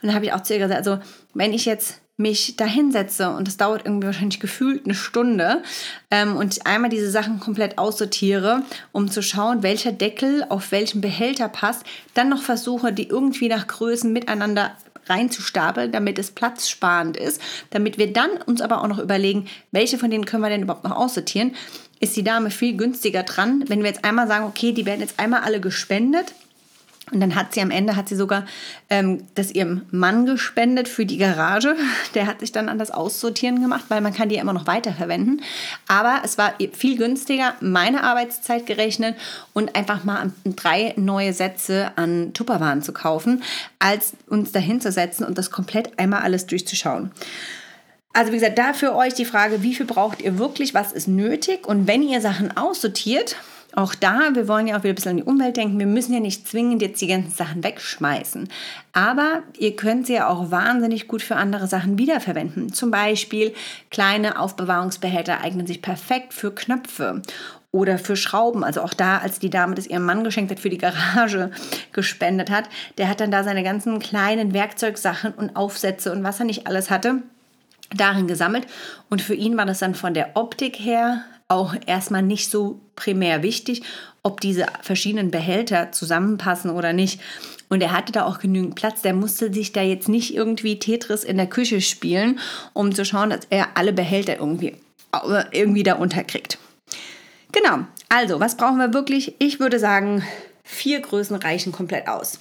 Und 0.00 0.08
da 0.08 0.14
habe 0.14 0.24
ich 0.24 0.32
auch 0.32 0.42
zu 0.42 0.54
ihr 0.54 0.60
gesagt, 0.60 0.78
also 0.78 0.98
wenn 1.34 1.52
ich 1.52 1.64
jetzt 1.64 2.00
mich 2.16 2.56
da 2.56 2.64
hinsetze 2.64 3.30
und 3.30 3.48
das 3.48 3.56
dauert 3.56 3.84
irgendwie 3.84 4.06
wahrscheinlich 4.06 4.38
gefühlt 4.38 4.84
eine 4.84 4.94
Stunde 4.94 5.62
ähm, 6.12 6.36
und 6.36 6.64
einmal 6.64 6.90
diese 6.90 7.10
Sachen 7.10 7.40
komplett 7.40 7.76
aussortiere, 7.76 8.62
um 8.92 9.10
zu 9.10 9.20
schauen, 9.20 9.64
welcher 9.64 9.90
Deckel 9.90 10.46
auf 10.48 10.70
welchen 10.70 11.00
Behälter 11.00 11.48
passt, 11.48 11.82
dann 12.14 12.28
noch 12.28 12.42
versuche, 12.42 12.92
die 12.92 13.08
irgendwie 13.08 13.48
nach 13.48 13.66
Größen 13.66 14.12
miteinander 14.12 14.72
reinzustapeln, 15.06 15.90
damit 15.90 16.18
es 16.18 16.30
platzsparend 16.30 17.16
ist, 17.16 17.40
damit 17.70 17.98
wir 17.98 18.12
dann 18.12 18.30
uns 18.46 18.60
aber 18.60 18.82
auch 18.82 18.88
noch 18.88 19.00
überlegen, 19.00 19.48
welche 19.72 19.98
von 19.98 20.10
denen 20.10 20.24
können 20.24 20.42
wir 20.42 20.48
denn 20.48 20.62
überhaupt 20.62 20.84
noch 20.84 20.96
aussortieren, 20.96 21.54
ist 22.00 22.16
die 22.16 22.24
Dame 22.24 22.50
viel 22.50 22.76
günstiger 22.76 23.24
dran, 23.24 23.64
wenn 23.66 23.80
wir 23.80 23.88
jetzt 23.88 24.04
einmal 24.04 24.28
sagen, 24.28 24.46
okay, 24.46 24.72
die 24.72 24.86
werden 24.86 25.00
jetzt 25.00 25.18
einmal 25.18 25.42
alle 25.42 25.60
gespendet 25.60 26.32
und 27.12 27.20
dann 27.20 27.34
hat 27.34 27.52
sie 27.52 27.60
am 27.60 27.70
Ende, 27.70 27.96
hat 27.96 28.08
sie 28.08 28.16
sogar 28.16 28.46
ähm, 28.88 29.24
das 29.34 29.50
ihrem 29.50 29.82
Mann 29.90 30.24
gespendet 30.24 30.88
für 30.88 31.04
die 31.04 31.18
Garage. 31.18 31.76
Der 32.14 32.26
hat 32.26 32.40
sich 32.40 32.50
dann 32.50 32.68
an 32.68 32.78
das 32.78 32.90
Aussortieren 32.90 33.60
gemacht, 33.60 33.84
weil 33.88 34.00
man 34.00 34.14
kann 34.14 34.28
die 34.28 34.36
ja 34.36 34.40
immer 34.40 34.52
noch 34.52 34.66
weiterverwenden. 34.66 35.42
Aber 35.86 36.22
es 36.24 36.38
war 36.38 36.54
viel 36.72 36.96
günstiger, 36.96 37.54
meine 37.60 38.02
Arbeitszeit 38.02 38.66
gerechnet 38.66 39.16
und 39.52 39.76
einfach 39.76 40.04
mal 40.04 40.32
drei 40.44 40.94
neue 40.96 41.32
Sätze 41.32 41.92
an 41.96 42.32
Tupperwaren 42.32 42.82
zu 42.82 42.92
kaufen, 42.92 43.42
als 43.78 44.14
uns 44.28 44.52
dahin 44.52 44.80
zu 44.80 44.90
setzen 44.90 45.24
und 45.24 45.36
das 45.36 45.50
komplett 45.50 45.98
einmal 45.98 46.22
alles 46.22 46.46
durchzuschauen. 46.46 47.10
Also 48.14 48.30
wie 48.30 48.36
gesagt, 48.36 48.58
da 48.58 48.72
für 48.72 48.94
euch 48.94 49.14
die 49.14 49.24
Frage, 49.24 49.62
wie 49.62 49.74
viel 49.74 49.86
braucht 49.86 50.22
ihr 50.22 50.38
wirklich, 50.38 50.72
was 50.72 50.92
ist 50.92 51.08
nötig? 51.08 51.66
Und 51.66 51.88
wenn 51.88 52.02
ihr 52.02 52.20
Sachen 52.20 52.56
aussortiert, 52.56 53.36
auch 53.76 53.94
da, 53.94 54.30
wir 54.34 54.46
wollen 54.46 54.66
ja 54.68 54.76
auch 54.76 54.82
wieder 54.84 54.92
ein 54.92 54.94
bisschen 54.94 55.10
an 55.12 55.16
die 55.16 55.24
Umwelt 55.24 55.56
denken. 55.56 55.78
Wir 55.78 55.86
müssen 55.86 56.14
ja 56.14 56.20
nicht 56.20 56.46
zwingend 56.46 56.80
jetzt 56.80 57.00
die 57.00 57.08
ganzen 57.08 57.32
Sachen 57.32 57.64
wegschmeißen. 57.64 58.48
Aber 58.92 59.42
ihr 59.58 59.74
könnt 59.74 60.06
sie 60.06 60.14
ja 60.14 60.28
auch 60.28 60.50
wahnsinnig 60.50 61.08
gut 61.08 61.22
für 61.22 61.36
andere 61.36 61.66
Sachen 61.66 61.98
wiederverwenden. 61.98 62.72
Zum 62.72 62.90
Beispiel 62.90 63.52
kleine 63.90 64.38
Aufbewahrungsbehälter 64.38 65.40
eignen 65.40 65.66
sich 65.66 65.82
perfekt 65.82 66.34
für 66.34 66.54
Knöpfe 66.54 67.22
oder 67.72 67.98
für 67.98 68.16
Schrauben. 68.16 68.62
Also 68.62 68.80
auch 68.82 68.94
da, 68.94 69.18
als 69.18 69.40
die 69.40 69.50
Dame 69.50 69.74
das 69.74 69.88
ihrem 69.88 70.04
Mann 70.04 70.22
geschenkt 70.22 70.52
hat, 70.52 70.60
für 70.60 70.70
die 70.70 70.78
Garage 70.78 71.50
gespendet 71.92 72.50
hat, 72.50 72.68
der 72.98 73.08
hat 73.08 73.18
dann 73.18 73.32
da 73.32 73.42
seine 73.42 73.64
ganzen 73.64 73.98
kleinen 73.98 74.54
Werkzeugsachen 74.54 75.32
und 75.32 75.56
Aufsätze 75.56 76.12
und 76.12 76.22
was 76.22 76.38
er 76.38 76.46
nicht 76.46 76.68
alles 76.68 76.90
hatte, 76.90 77.22
darin 77.94 78.28
gesammelt. 78.28 78.68
Und 79.10 79.20
für 79.20 79.34
ihn 79.34 79.56
war 79.56 79.66
das 79.66 79.80
dann 79.80 79.96
von 79.96 80.14
der 80.14 80.36
Optik 80.36 80.78
her 80.78 81.24
auch 81.48 81.74
erstmal 81.86 82.22
nicht 82.22 82.50
so 82.50 82.80
primär 82.96 83.42
wichtig, 83.42 83.82
ob 84.22 84.40
diese 84.40 84.66
verschiedenen 84.82 85.30
Behälter 85.30 85.92
zusammenpassen 85.92 86.70
oder 86.70 86.92
nicht. 86.92 87.20
Und 87.68 87.82
er 87.82 87.92
hatte 87.92 88.12
da 88.12 88.24
auch 88.24 88.38
genügend 88.38 88.74
Platz. 88.74 89.02
Der 89.02 89.14
musste 89.14 89.52
sich 89.52 89.72
da 89.72 89.82
jetzt 89.82 90.08
nicht 90.08 90.34
irgendwie 90.34 90.78
Tetris 90.78 91.24
in 91.24 91.36
der 91.36 91.46
Küche 91.46 91.80
spielen, 91.80 92.38
um 92.72 92.94
zu 92.94 93.04
schauen, 93.04 93.30
dass 93.30 93.46
er 93.50 93.76
alle 93.76 93.92
Behälter 93.92 94.38
irgendwie, 94.38 94.76
irgendwie 95.52 95.82
da 95.82 95.94
unterkriegt. 95.94 96.58
Genau. 97.52 97.86
Also, 98.08 98.40
was 98.40 98.56
brauchen 98.56 98.78
wir 98.78 98.94
wirklich? 98.94 99.34
Ich 99.38 99.60
würde 99.60 99.78
sagen, 99.78 100.22
vier 100.64 101.00
Größen 101.00 101.36
reichen 101.36 101.72
komplett 101.72 102.08
aus. 102.08 102.38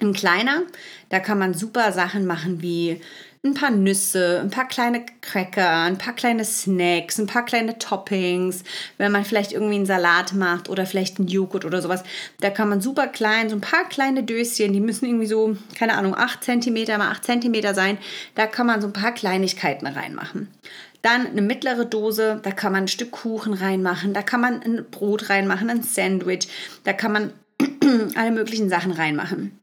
Ein 0.00 0.12
kleiner, 0.12 0.62
da 1.10 1.20
kann 1.20 1.38
man 1.38 1.54
super 1.54 1.92
Sachen 1.92 2.26
machen 2.26 2.62
wie 2.62 3.00
ein 3.44 3.54
paar 3.54 3.72
Nüsse, 3.72 4.38
ein 4.40 4.50
paar 4.50 4.68
kleine 4.68 5.04
Cracker, 5.20 5.82
ein 5.82 5.98
paar 5.98 6.14
kleine 6.14 6.44
Snacks, 6.44 7.18
ein 7.18 7.26
paar 7.26 7.44
kleine 7.44 7.76
Toppings, 7.76 8.62
wenn 8.98 9.10
man 9.10 9.24
vielleicht 9.24 9.50
irgendwie 9.50 9.74
einen 9.74 9.86
Salat 9.86 10.32
macht 10.32 10.68
oder 10.68 10.86
vielleicht 10.86 11.18
einen 11.18 11.26
Joghurt 11.26 11.64
oder 11.64 11.82
sowas. 11.82 12.04
Da 12.40 12.50
kann 12.50 12.68
man 12.68 12.80
super 12.80 13.08
klein, 13.08 13.50
so 13.50 13.56
ein 13.56 13.60
paar 13.60 13.88
kleine 13.88 14.22
Döschen, 14.22 14.72
die 14.72 14.80
müssen 14.80 15.06
irgendwie 15.06 15.26
so, 15.26 15.56
keine 15.74 15.94
Ahnung, 15.94 16.14
8 16.14 16.44
cm 16.44 16.98
mal 16.98 17.10
8 17.10 17.24
cm 17.24 17.74
sein. 17.74 17.98
Da 18.36 18.46
kann 18.46 18.68
man 18.68 18.80
so 18.80 18.86
ein 18.86 18.92
paar 18.92 19.12
Kleinigkeiten 19.12 19.88
reinmachen. 19.88 20.46
Dann 21.02 21.26
eine 21.26 21.42
mittlere 21.42 21.84
Dose, 21.84 22.38
da 22.44 22.52
kann 22.52 22.70
man 22.70 22.84
ein 22.84 22.88
Stück 22.88 23.10
Kuchen 23.10 23.54
reinmachen, 23.54 24.14
da 24.14 24.22
kann 24.22 24.40
man 24.40 24.62
ein 24.62 24.86
Brot 24.88 25.30
reinmachen, 25.30 25.68
ein 25.68 25.82
Sandwich, 25.82 26.46
da 26.84 26.92
kann 26.92 27.10
man 27.10 27.32
alle 28.14 28.30
möglichen 28.30 28.68
Sachen 28.68 28.92
reinmachen. 28.92 29.58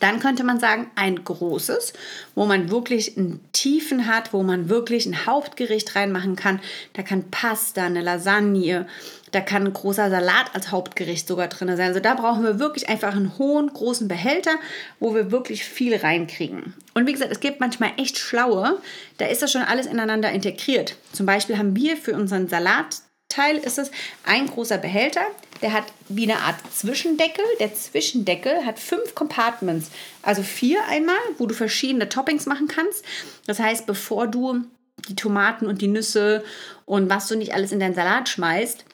Dann 0.00 0.20
könnte 0.20 0.44
man 0.44 0.60
sagen, 0.60 0.90
ein 0.94 1.24
großes, 1.24 1.92
wo 2.34 2.46
man 2.46 2.70
wirklich 2.70 3.16
einen 3.16 3.40
Tiefen 3.52 4.06
hat, 4.06 4.32
wo 4.32 4.42
man 4.42 4.68
wirklich 4.68 5.06
ein 5.06 5.26
Hauptgericht 5.26 5.96
reinmachen 5.96 6.36
kann. 6.36 6.60
Da 6.92 7.02
kann 7.02 7.30
Pasta, 7.30 7.86
eine 7.86 8.02
Lasagne, 8.02 8.86
da 9.32 9.40
kann 9.40 9.64
ein 9.64 9.72
großer 9.72 10.10
Salat 10.10 10.54
als 10.54 10.70
Hauptgericht 10.70 11.26
sogar 11.26 11.48
drin 11.48 11.76
sein. 11.76 11.88
Also 11.88 12.00
da 12.00 12.14
brauchen 12.14 12.42
wir 12.44 12.58
wirklich 12.58 12.88
einfach 12.88 13.14
einen 13.14 13.38
hohen, 13.38 13.72
großen 13.72 14.08
Behälter, 14.08 14.52
wo 15.00 15.14
wir 15.14 15.30
wirklich 15.30 15.64
viel 15.64 15.96
reinkriegen. 15.96 16.74
Und 16.94 17.06
wie 17.06 17.12
gesagt, 17.12 17.32
es 17.32 17.40
gibt 17.40 17.60
manchmal 17.60 17.92
echt 17.96 18.18
schlaue, 18.18 18.80
da 19.18 19.26
ist 19.26 19.42
das 19.42 19.52
schon 19.52 19.62
alles 19.62 19.86
ineinander 19.86 20.30
integriert. 20.30 20.96
Zum 21.12 21.26
Beispiel 21.26 21.58
haben 21.58 21.76
wir 21.76 21.96
für 21.96 22.14
unseren 22.14 22.48
Salat 22.48 23.02
Teil 23.28 23.56
ist 23.56 23.78
es 23.78 23.90
ein 24.24 24.46
großer 24.46 24.78
Behälter, 24.78 25.26
der 25.62 25.72
hat 25.72 25.84
wie 26.08 26.30
eine 26.30 26.40
Art 26.40 26.56
Zwischendeckel. 26.74 27.44
Der 27.60 27.74
Zwischendeckel 27.74 28.64
hat 28.64 28.78
fünf 28.78 29.14
Compartments, 29.14 29.90
also 30.22 30.42
vier 30.42 30.84
einmal, 30.88 31.16
wo 31.38 31.46
du 31.46 31.54
verschiedene 31.54 32.08
Toppings 32.08 32.46
machen 32.46 32.68
kannst. 32.68 33.04
Das 33.46 33.58
heißt, 33.58 33.86
bevor 33.86 34.26
du 34.26 34.64
die 35.08 35.16
Tomaten 35.16 35.66
und 35.66 35.82
die 35.82 35.88
Nüsse 35.88 36.44
und 36.84 37.08
was 37.08 37.28
du 37.28 37.36
nicht 37.36 37.54
alles 37.54 37.72
in 37.72 37.80
deinen 37.80 37.94
Salat 37.94 38.28
schmeißt, 38.28 38.84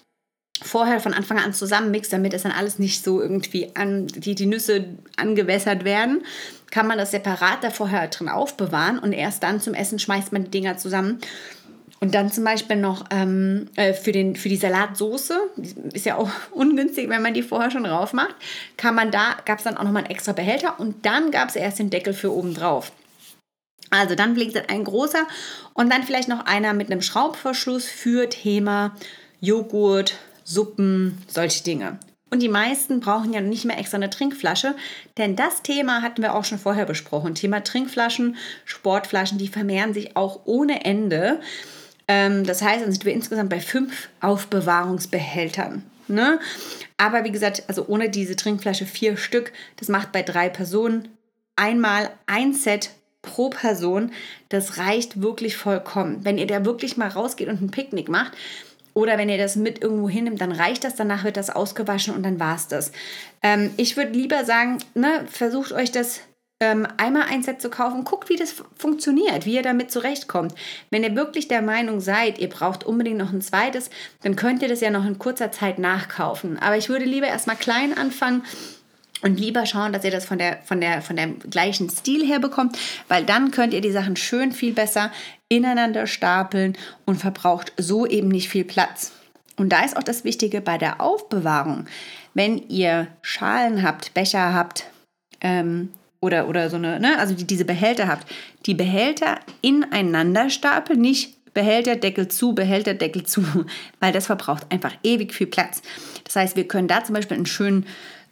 vorher 0.62 1.00
von 1.00 1.14
Anfang 1.14 1.38
an 1.38 1.54
zusammenmixst, 1.54 2.12
damit 2.12 2.34
es 2.34 2.42
dann 2.42 2.52
alles 2.52 2.78
nicht 2.78 3.02
so 3.02 3.20
irgendwie 3.20 3.74
an 3.74 4.06
die, 4.06 4.34
die 4.34 4.46
Nüsse 4.46 4.84
angewässert 5.16 5.84
werden, 5.84 6.24
kann 6.70 6.86
man 6.86 6.98
das 6.98 7.10
separat 7.10 7.62
da 7.62 7.70
vorher 7.70 8.08
drin 8.08 8.28
aufbewahren 8.28 8.98
und 8.98 9.12
erst 9.12 9.42
dann 9.42 9.60
zum 9.60 9.74
Essen 9.74 9.98
schmeißt 9.98 10.32
man 10.32 10.44
die 10.44 10.50
Dinger 10.50 10.76
zusammen. 10.76 11.18
Und 12.02 12.16
dann 12.16 12.32
zum 12.32 12.42
Beispiel 12.42 12.74
noch 12.74 13.04
ähm, 13.12 13.68
äh, 13.76 13.92
für, 13.92 14.10
den, 14.10 14.34
für 14.34 14.48
die 14.48 14.56
Salatsoße, 14.56 15.38
ist 15.92 16.04
ja 16.04 16.16
auch 16.16 16.30
ungünstig, 16.50 17.08
wenn 17.08 17.22
man 17.22 17.32
die 17.32 17.44
vorher 17.44 17.70
schon 17.70 17.84
drauf 17.84 18.12
macht, 18.12 18.34
kann 18.76 18.96
man 18.96 19.12
da, 19.12 19.36
gab 19.44 19.58
es 19.58 19.64
dann 19.64 19.76
auch 19.76 19.84
nochmal 19.84 20.02
einen 20.02 20.10
extra 20.10 20.32
Behälter 20.32 20.80
und 20.80 21.06
dann 21.06 21.30
gab 21.30 21.48
es 21.48 21.54
erst 21.54 21.78
den 21.78 21.90
Deckel 21.90 22.12
für 22.12 22.34
oben 22.34 22.54
drauf. 22.54 22.90
Also 23.90 24.16
dann 24.16 24.34
fliegt 24.34 24.68
ein 24.68 24.82
großer 24.82 25.28
und 25.74 25.92
dann 25.92 26.02
vielleicht 26.02 26.28
noch 26.28 26.44
einer 26.44 26.72
mit 26.72 26.90
einem 26.90 27.02
Schraubverschluss 27.02 27.86
für 27.86 28.28
Thema 28.28 28.96
Joghurt, 29.40 30.16
Suppen, 30.42 31.18
solche 31.28 31.62
Dinge. 31.62 32.00
Und 32.30 32.42
die 32.42 32.48
meisten 32.48 32.98
brauchen 32.98 33.32
ja 33.32 33.40
nicht 33.40 33.64
mehr 33.64 33.78
extra 33.78 33.98
eine 33.98 34.10
Trinkflasche, 34.10 34.74
denn 35.18 35.36
das 35.36 35.62
Thema 35.62 36.02
hatten 36.02 36.22
wir 36.22 36.34
auch 36.34 36.44
schon 36.44 36.58
vorher 36.58 36.86
besprochen. 36.86 37.36
Thema 37.36 37.62
Trinkflaschen, 37.62 38.34
Sportflaschen, 38.64 39.38
die 39.38 39.46
vermehren 39.46 39.94
sich 39.94 40.16
auch 40.16 40.40
ohne 40.46 40.84
Ende. 40.84 41.38
Ähm, 42.08 42.44
das 42.44 42.62
heißt, 42.62 42.84
dann 42.84 42.92
sind 42.92 43.04
wir 43.04 43.12
insgesamt 43.12 43.50
bei 43.50 43.60
fünf 43.60 44.08
Aufbewahrungsbehältern. 44.20 45.84
Ne? 46.08 46.40
Aber 46.96 47.24
wie 47.24 47.32
gesagt, 47.32 47.64
also 47.68 47.86
ohne 47.86 48.10
diese 48.10 48.36
Trinkflasche 48.36 48.86
vier 48.86 49.16
Stück, 49.16 49.52
das 49.76 49.88
macht 49.88 50.12
bei 50.12 50.22
drei 50.22 50.48
Personen 50.48 51.08
einmal 51.56 52.10
ein 52.26 52.52
Set 52.52 52.90
pro 53.22 53.50
Person. 53.50 54.10
Das 54.48 54.78
reicht 54.78 55.22
wirklich 55.22 55.56
vollkommen. 55.56 56.24
Wenn 56.24 56.38
ihr 56.38 56.46
da 56.46 56.64
wirklich 56.64 56.96
mal 56.96 57.08
rausgeht 57.08 57.48
und 57.48 57.62
ein 57.62 57.70
Picknick 57.70 58.08
macht, 58.08 58.32
oder 58.94 59.16
wenn 59.16 59.28
ihr 59.28 59.38
das 59.38 59.56
mit 59.56 59.82
irgendwo 59.82 60.08
hinnimmt, 60.08 60.40
dann 60.40 60.52
reicht 60.52 60.84
das, 60.84 60.96
danach 60.96 61.24
wird 61.24 61.36
das 61.36 61.48
ausgewaschen 61.48 62.14
und 62.14 62.22
dann 62.24 62.38
war 62.38 62.56
es 62.56 62.68
das. 62.68 62.92
Ähm, 63.42 63.70
ich 63.76 63.96
würde 63.96 64.12
lieber 64.12 64.44
sagen, 64.44 64.78
ne, 64.94 65.24
versucht 65.30 65.72
euch 65.72 65.90
das 65.90 66.20
ähm, 66.62 66.86
einmal 66.96 67.24
ein 67.28 67.42
Set 67.42 67.60
zu 67.60 67.70
kaufen, 67.70 68.04
guckt, 68.04 68.28
wie 68.28 68.36
das 68.36 68.54
funktioniert, 68.78 69.46
wie 69.46 69.54
ihr 69.54 69.62
damit 69.62 69.90
zurechtkommt. 69.90 70.54
Wenn 70.90 71.02
ihr 71.02 71.16
wirklich 71.16 71.48
der 71.48 71.60
Meinung 71.60 72.00
seid, 72.00 72.38
ihr 72.38 72.48
braucht 72.48 72.84
unbedingt 72.84 73.18
noch 73.18 73.32
ein 73.32 73.42
zweites, 73.42 73.90
dann 74.22 74.36
könnt 74.36 74.62
ihr 74.62 74.68
das 74.68 74.80
ja 74.80 74.90
noch 74.90 75.04
in 75.04 75.18
kurzer 75.18 75.50
Zeit 75.50 75.80
nachkaufen. 75.80 76.60
Aber 76.60 76.76
ich 76.76 76.88
würde 76.88 77.04
lieber 77.04 77.26
erstmal 77.26 77.56
klein 77.56 77.96
anfangen 77.98 78.44
und 79.22 79.40
lieber 79.40 79.66
schauen, 79.66 79.92
dass 79.92 80.04
ihr 80.04 80.12
das 80.12 80.24
von 80.24 80.38
der, 80.38 80.58
von, 80.62 80.80
der, 80.80 81.02
von 81.02 81.16
dem 81.16 81.40
gleichen 81.40 81.90
Stil 81.90 82.24
her 82.24 82.38
bekommt, 82.38 82.78
weil 83.08 83.24
dann 83.24 83.50
könnt 83.50 83.74
ihr 83.74 83.80
die 83.80 83.90
Sachen 83.90 84.14
schön 84.14 84.52
viel 84.52 84.72
besser 84.72 85.10
ineinander 85.48 86.06
stapeln 86.06 86.78
und 87.06 87.16
verbraucht 87.16 87.72
so 87.76 88.06
eben 88.06 88.28
nicht 88.28 88.48
viel 88.48 88.64
Platz. 88.64 89.10
Und 89.56 89.70
da 89.70 89.84
ist 89.84 89.96
auch 89.96 90.04
das 90.04 90.22
Wichtige 90.22 90.60
bei 90.60 90.78
der 90.78 91.00
Aufbewahrung. 91.00 91.86
Wenn 92.34 92.68
ihr 92.68 93.08
Schalen 93.20 93.82
habt, 93.82 94.14
Becher 94.14 94.54
habt, 94.54 94.86
ähm, 95.40 95.90
oder, 96.22 96.48
oder 96.48 96.70
so 96.70 96.76
eine, 96.76 96.98
ne, 97.00 97.18
also 97.18 97.34
die 97.34 97.46
diese 97.46 97.66
Behälter 97.66 98.06
habt, 98.08 98.26
die 98.64 98.74
Behälter 98.74 99.40
ineinander 99.60 100.48
stapeln, 100.48 101.00
nicht 101.00 101.36
Behälterdeckel 101.52 102.28
zu, 102.28 102.54
Behälterdeckel 102.54 103.24
zu, 103.24 103.44
weil 104.00 104.12
das 104.12 104.26
verbraucht 104.26 104.64
einfach 104.70 104.94
ewig 105.02 105.34
viel 105.34 105.48
Platz. 105.48 105.82
Das 106.24 106.36
heißt, 106.36 106.56
wir 106.56 106.66
können 106.66 106.88
da 106.88 107.04
zum 107.04 107.14
Beispiel 107.14 107.36
einen 107.36 107.46
schönen 107.46 107.86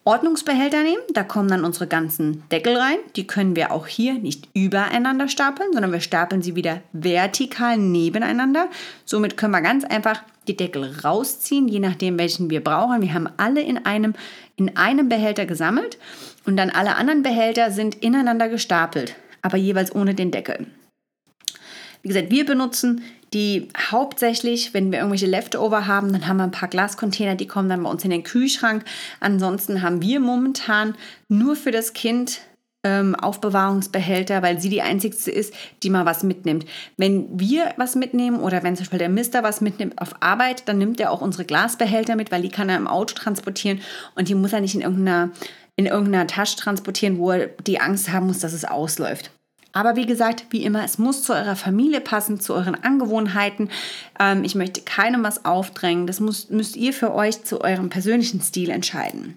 Ordnungsbehälter 0.05 0.83
nehmen. 0.83 1.03
Da 1.13 1.25
kommen 1.25 1.49
dann 1.49 1.65
unsere 1.65 1.87
ganzen 1.87 2.49
Deckel 2.49 2.77
rein. 2.77 2.97
Die 3.17 3.27
können 3.27 3.55
wir 3.55 3.71
auch 3.71 3.87
hier 3.87 4.15
nicht 4.15 4.49
übereinander 4.55 5.29
stapeln, 5.29 5.73
sondern 5.73 5.93
wir 5.93 6.01
stapeln 6.01 6.41
sie 6.41 6.57
wieder 6.57 6.81
vertikal 6.93 7.77
nebeneinander. 7.77 8.69
Somit 9.05 9.37
können 9.37 9.53
wir 9.53 9.61
ganz 9.61 9.85
einfach 9.85 10.23
die 10.49 10.57
Deckel 10.57 10.91
rausziehen, 11.05 11.69
je 11.69 11.81
nachdem, 11.81 12.19
welchen 12.19 12.49
wir 12.49 12.65
brauchen. 12.65 13.03
Wir 13.03 13.13
haben 13.13 13.29
alle 13.37 13.61
in 13.61 13.85
einem, 13.85 14.15
in 14.61 14.77
einem 14.77 15.09
Behälter 15.09 15.47
gesammelt 15.47 15.99
und 16.45 16.57
dann 16.57 16.71
alle 16.71 16.97
anderen 16.97 17.23
Behälter 17.23 17.71
sind 17.71 17.97
ineinander 17.97 18.49
gestapelt, 18.49 19.17
aber 19.43 19.57
jeweils 19.57 19.95
ohne 19.95 20.15
den 20.15 20.31
Deckel. 20.31 20.67
Wie 22.03 22.09
gesagt, 22.09 22.31
wir 22.31 22.47
benutzen 22.47 23.03
die 23.33 23.69
hauptsächlich, 23.77 24.75
wenn 24.75 24.91
wir 24.91 24.99
irgendwelche 24.99 25.27
Leftover 25.27 25.87
haben, 25.87 26.13
dann 26.13 26.27
haben 26.27 26.39
wir 26.39 26.45
ein 26.45 26.51
paar 26.51 26.69
Glascontainer, 26.69 27.37
die 27.37 27.47
kommen 27.47 27.69
dann 27.69 27.83
bei 27.83 27.91
uns 27.91 28.05
in 28.05 28.11
den 28.11 28.25
Kühlschrank. 28.25 28.85
Ansonsten 29.21 29.83
haben 29.83 30.03
wir 30.03 30.19
momentan 30.19 30.95
nur 31.29 31.57
für 31.57 31.71
das 31.71 31.93
Kind 31.93 32.41
ähm, 32.85 33.15
Aufbewahrungsbehälter, 33.15 34.43
weil 34.43 34.61
sie 34.61 34.71
die 34.71 34.83
einzigste 34.83 35.31
ist, 35.31 35.55
die 35.83 35.91
mal 35.91 36.07
was 36.07 36.23
mitnimmt. 36.23 36.65
Wenn 36.97 37.39
wir 37.39 37.75
was 37.77 37.95
mitnehmen 37.95 38.41
oder 38.41 38.63
wenn 38.63 38.77
zum 38.77 38.85
Beispiel 38.85 38.99
der 38.99 39.09
Mister 39.09 39.43
was 39.43 39.61
mitnimmt 39.61 40.01
auf 40.01 40.15
Arbeit, 40.21 40.69
dann 40.69 40.79
nimmt 40.79 41.01
er 41.01 41.11
auch 41.11 41.21
unsere 41.21 41.45
Glasbehälter 41.45 42.17
mit, 42.17 42.31
weil 42.31 42.43
die 42.43 42.49
kann 42.49 42.69
er 42.69 42.77
im 42.77 42.89
Auto 42.89 43.15
transportieren 43.15 43.81
und 44.15 44.29
die 44.29 44.35
muss 44.35 44.53
er 44.53 44.61
nicht 44.61 44.75
in 44.75 44.81
irgendeiner, 44.81 45.31
in 45.77 45.87
irgendeiner 45.87 46.27
Tasche 46.27 46.57
transportieren, 46.57 47.19
wo 47.19 47.33
er 47.33 47.49
die 47.49 47.81
Angst 47.81 48.11
haben 48.11 48.27
muss, 48.27 48.41
dass 48.41 48.53
es 48.53 48.65
ausläuft. 48.65 49.31
Aber 49.73 49.95
wie 49.95 50.07
gesagt, 50.07 50.47
wie 50.51 50.65
immer, 50.65 50.85
es 50.85 50.99
muss 50.99 51.23
zu 51.23 51.33
eurer 51.33 51.55
Familie 51.55 52.01
passen, 52.01 52.41
zu 52.41 52.55
euren 52.55 52.75
Angewohnheiten. 52.75 53.71
Ähm, 54.19 54.43
ich 54.43 54.55
möchte 54.55 54.81
keinem 54.81 55.23
was 55.23 55.45
aufdrängen. 55.45 56.07
Das 56.07 56.19
muss, 56.19 56.51
müsst 56.51 56.77
ihr 56.77 56.93
für 56.93 57.15
euch 57.15 57.45
zu 57.45 57.61
eurem 57.61 57.89
persönlichen 57.89 58.41
Stil 58.41 58.71
entscheiden. 58.71 59.37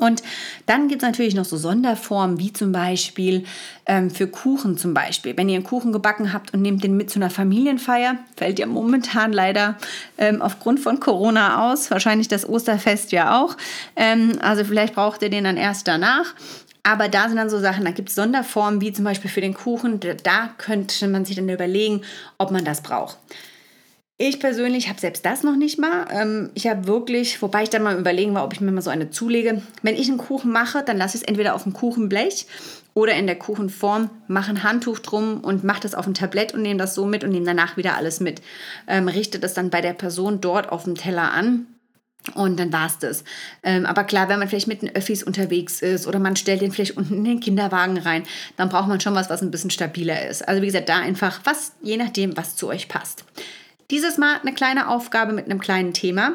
Und 0.00 0.22
dann 0.66 0.88
gibt 0.88 1.02
es 1.02 1.06
natürlich 1.06 1.34
noch 1.34 1.44
so 1.44 1.56
Sonderformen, 1.56 2.38
wie 2.38 2.52
zum 2.52 2.72
Beispiel 2.72 3.44
ähm, 3.86 4.10
für 4.10 4.26
Kuchen 4.26 4.76
zum 4.78 4.94
Beispiel. 4.94 5.36
Wenn 5.36 5.48
ihr 5.48 5.56
einen 5.56 5.64
Kuchen 5.64 5.92
gebacken 5.92 6.32
habt 6.32 6.52
und 6.52 6.62
nehmt 6.62 6.82
den 6.82 6.96
mit 6.96 7.10
zu 7.10 7.18
einer 7.18 7.30
Familienfeier, 7.30 8.16
fällt 8.36 8.58
ja 8.58 8.66
momentan 8.66 9.32
leider 9.32 9.76
ähm, 10.18 10.42
aufgrund 10.42 10.80
von 10.80 11.00
Corona 11.00 11.70
aus, 11.70 11.90
wahrscheinlich 11.90 12.28
das 12.28 12.48
Osterfest 12.48 13.12
ja 13.12 13.40
auch. 13.40 13.56
Ähm, 13.94 14.32
also 14.40 14.64
vielleicht 14.64 14.94
braucht 14.94 15.22
ihr 15.22 15.30
den 15.30 15.44
dann 15.44 15.56
erst 15.56 15.86
danach. 15.86 16.34
Aber 16.82 17.08
da 17.08 17.28
sind 17.28 17.36
dann 17.36 17.50
so 17.50 17.60
Sachen, 17.60 17.84
da 17.84 17.90
gibt 17.90 18.08
es 18.08 18.14
Sonderformen, 18.14 18.80
wie 18.80 18.92
zum 18.92 19.04
Beispiel 19.04 19.30
für 19.30 19.42
den 19.42 19.52
Kuchen. 19.52 20.00
Da 20.00 20.48
könnte 20.56 21.08
man 21.08 21.26
sich 21.26 21.36
dann 21.36 21.48
überlegen, 21.48 22.00
ob 22.38 22.50
man 22.50 22.64
das 22.64 22.82
braucht. 22.82 23.18
Ich 24.22 24.38
persönlich 24.38 24.90
habe 24.90 25.00
selbst 25.00 25.24
das 25.24 25.44
noch 25.44 25.56
nicht 25.56 25.78
mal. 25.78 26.06
Ähm, 26.10 26.50
ich 26.52 26.66
habe 26.66 26.86
wirklich, 26.86 27.40
wobei 27.40 27.62
ich 27.62 27.70
dann 27.70 27.82
mal 27.82 27.98
überlegen 27.98 28.34
war, 28.34 28.44
ob 28.44 28.52
ich 28.52 28.60
mir 28.60 28.70
mal 28.70 28.82
so 28.82 28.90
eine 28.90 29.08
zulege. 29.08 29.62
Wenn 29.80 29.96
ich 29.96 30.08
einen 30.08 30.18
Kuchen 30.18 30.52
mache, 30.52 30.82
dann 30.82 30.98
lasse 30.98 31.16
ich 31.16 31.22
es 31.22 31.26
entweder 31.26 31.54
auf 31.54 31.62
dem 31.62 31.72
Kuchenblech 31.72 32.46
oder 32.92 33.14
in 33.14 33.26
der 33.26 33.38
Kuchenform, 33.38 34.10
mache 34.28 34.50
ein 34.50 34.62
Handtuch 34.62 34.98
drum 34.98 35.40
und 35.40 35.64
mache 35.64 35.80
das 35.80 35.94
auf 35.94 36.06
ein 36.06 36.12
Tablett 36.12 36.52
und 36.52 36.60
nehme 36.60 36.78
das 36.78 36.94
so 36.94 37.06
mit 37.06 37.24
und 37.24 37.30
nehme 37.30 37.46
danach 37.46 37.78
wieder 37.78 37.96
alles 37.96 38.20
mit. 38.20 38.42
Ähm, 38.86 39.08
richte 39.08 39.38
das 39.38 39.54
dann 39.54 39.70
bei 39.70 39.80
der 39.80 39.94
Person 39.94 40.42
dort 40.42 40.70
auf 40.70 40.84
dem 40.84 40.96
Teller 40.96 41.32
an 41.32 41.66
und 42.34 42.60
dann 42.60 42.70
war 42.74 42.88
es 42.88 42.98
das. 42.98 43.24
Ähm, 43.62 43.86
aber 43.86 44.04
klar, 44.04 44.28
wenn 44.28 44.38
man 44.38 44.48
vielleicht 44.48 44.68
mit 44.68 44.82
den 44.82 44.94
Öffis 44.94 45.22
unterwegs 45.22 45.80
ist 45.80 46.06
oder 46.06 46.18
man 46.18 46.36
stellt 46.36 46.60
den 46.60 46.72
vielleicht 46.72 46.98
unten 46.98 47.14
in 47.14 47.24
den 47.24 47.40
Kinderwagen 47.40 47.96
rein, 47.96 48.24
dann 48.58 48.68
braucht 48.68 48.88
man 48.88 49.00
schon 49.00 49.14
was, 49.14 49.30
was 49.30 49.40
ein 49.40 49.50
bisschen 49.50 49.70
stabiler 49.70 50.28
ist. 50.28 50.46
Also 50.46 50.60
wie 50.60 50.66
gesagt, 50.66 50.90
da 50.90 50.98
einfach 50.98 51.40
was, 51.44 51.72
je 51.80 51.96
nachdem, 51.96 52.36
was 52.36 52.56
zu 52.56 52.68
euch 52.68 52.86
passt. 52.86 53.24
Dieses 53.90 54.18
Mal 54.18 54.36
eine 54.40 54.54
kleine 54.54 54.88
Aufgabe 54.88 55.32
mit 55.32 55.46
einem 55.46 55.60
kleinen 55.60 55.92
Thema. 55.92 56.34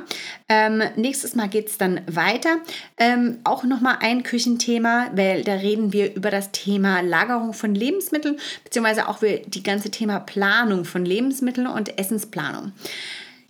Ähm, 0.50 0.84
nächstes 0.96 1.36
Mal 1.36 1.48
geht 1.48 1.70
es 1.70 1.78
dann 1.78 2.02
weiter. 2.08 2.58
Ähm, 2.98 3.40
auch 3.44 3.64
nochmal 3.64 3.98
ein 4.02 4.24
Küchenthema, 4.24 5.08
weil 5.14 5.44
da 5.44 5.54
reden 5.54 5.94
wir 5.94 6.14
über 6.14 6.32
das 6.32 6.52
Thema 6.52 7.02
Lagerung 7.02 7.54
von 7.54 7.74
Lebensmitteln, 7.74 8.38
beziehungsweise 8.64 9.08
auch 9.08 9.22
über 9.22 9.38
die 9.38 9.64
ganze 9.64 9.90
Thema 9.90 10.20
Planung 10.20 10.86
von 10.86 11.06
Lebensmitteln 11.06 11.68
und 11.68 11.98
Essensplanung. 11.98 12.74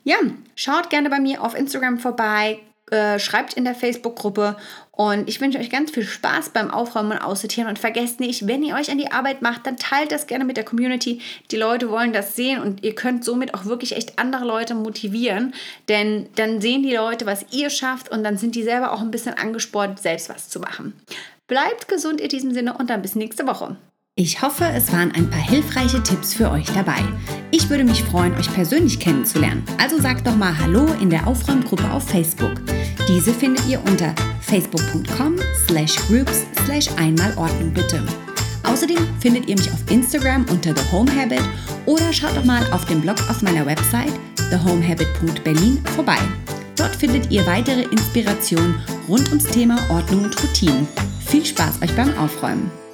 Ja, 0.04 0.18
schaut 0.56 0.92
gerne 0.92 1.10
bei 1.10 1.20
mir 1.20 1.42
auf 1.42 1.56
Instagram 1.56 1.98
vorbei, 1.98 2.60
äh, 2.92 3.18
schreibt 3.18 3.56
in 3.56 3.64
der 3.64 3.74
Facebook-Gruppe 3.74 4.56
und 4.96 5.28
ich 5.28 5.42
wünsche 5.42 5.60
euch 5.60 5.70
ganz 5.70 5.92
viel 5.92 6.04
Spaß 6.04 6.50
beim 6.50 6.72
Aufräumen 6.72 7.12
und 7.12 7.18
Aussortieren 7.18 7.68
und 7.68 7.80
vergesst 7.80 8.20
nicht, 8.20 8.48
wenn 8.48 8.64
ihr 8.64 8.76
euch 8.76 8.90
an 8.90 8.98
die 8.98 9.12
Arbeit 9.12 9.42
macht, 9.42 9.66
dann 9.66 9.78
teilt 9.78 10.12
das 10.12 10.28
gerne 10.28 10.46
mit 10.46 10.58
der 10.58 10.64
Community. 10.64 11.22
Die 11.52 11.58
Leute 11.58 11.90
wollen 11.90 12.14
das 12.14 12.36
sehen 12.36 12.62
und 12.62 12.84
ihr 12.84 12.96
könnt 12.96 13.26
somit 13.26 13.54
auch 13.54 13.66
wirklich 13.66 13.96
echt 13.96 14.18
andere 14.18 14.46
Leute 14.46 14.76
motivieren, 14.76 15.54
denn 15.90 16.28
dann 16.36 16.62
sehen 16.62 16.84
die 16.84 16.96
Leute, 16.96 17.26
was 17.26 17.46
ihr 17.52 17.70
schafft 17.70 18.10
und 18.10 18.24
dann 18.24 18.38
sind 18.38 18.56
die 18.56 18.64
selber 18.64 18.94
auch 18.94 19.02
ein 19.02 19.12
bisschen 19.12 19.34
angespornt, 19.34 20.00
selbst 20.00 20.30
was 20.30 20.50
zu 20.50 20.60
machen. 20.60 20.94
Bleibt 21.48 21.88
gesund 21.88 22.22
in 22.22 22.30
diesem 22.30 22.54
Sinne 22.54 22.78
und 22.78 22.90
dann 22.90 23.02
bis 23.02 23.16
nächste 23.16 23.46
Woche. 23.46 23.76
Ich 24.18 24.42
hoffe, 24.42 24.64
es 24.74 24.94
waren 24.94 25.12
ein 25.12 25.30
paar 25.30 25.42
hilfreiche 25.42 26.02
Tipps 26.02 26.34
für 26.34 26.50
euch 26.50 26.68
dabei. 26.74 27.04
Ich 27.52 27.70
würde 27.70 27.84
mich 27.84 28.02
freuen, 28.02 28.34
euch 28.36 28.52
persönlich 28.54 28.98
kennenzulernen. 28.98 29.66
Also 29.78 30.00
sagt 30.00 30.26
doch 30.26 30.38
mal 30.38 30.58
Hallo 30.58 30.88
in 31.02 31.10
der 31.10 31.28
Aufräumgruppe 31.28 31.92
auf 31.92 32.08
Facebook. 32.08 32.54
Diese 33.10 33.34
findet 33.34 33.68
ihr 33.68 33.84
unter 33.84 34.16
facebook.com 34.46 35.38
slash 35.68 35.96
groups 36.08 36.46
slash 36.66 36.88
einmalordnung 36.98 37.72
bitte. 37.74 38.04
Außerdem 38.64 38.98
findet 39.20 39.48
ihr 39.48 39.58
mich 39.58 39.72
auf 39.72 39.80
Instagram 39.90 40.46
unter 40.50 40.76
The 40.76 40.92
Home 40.92 41.12
Habit 41.16 41.44
oder 41.86 42.12
schaut 42.12 42.36
doch 42.36 42.46
mal 42.46 42.64
auf 42.72 42.86
dem 42.86 43.02
Blog 43.02 43.18
auf 43.30 43.42
meiner 43.42 43.66
Website 43.66 44.14
thehomehabit.berlin 44.50 45.84
vorbei. 45.96 46.18
Dort 46.76 46.96
findet 46.96 47.32
ihr 47.32 47.46
weitere 47.46 47.84
Inspirationen 47.84 48.76
rund 49.08 49.30
ums 49.30 49.46
Thema 49.46 49.78
Ordnung 49.90 50.26
und 50.26 50.44
Routinen. 50.44 50.88
Viel 51.26 51.46
Spaß 51.46 51.82
euch 51.82 51.96
beim 51.96 52.16
Aufräumen! 52.18 52.85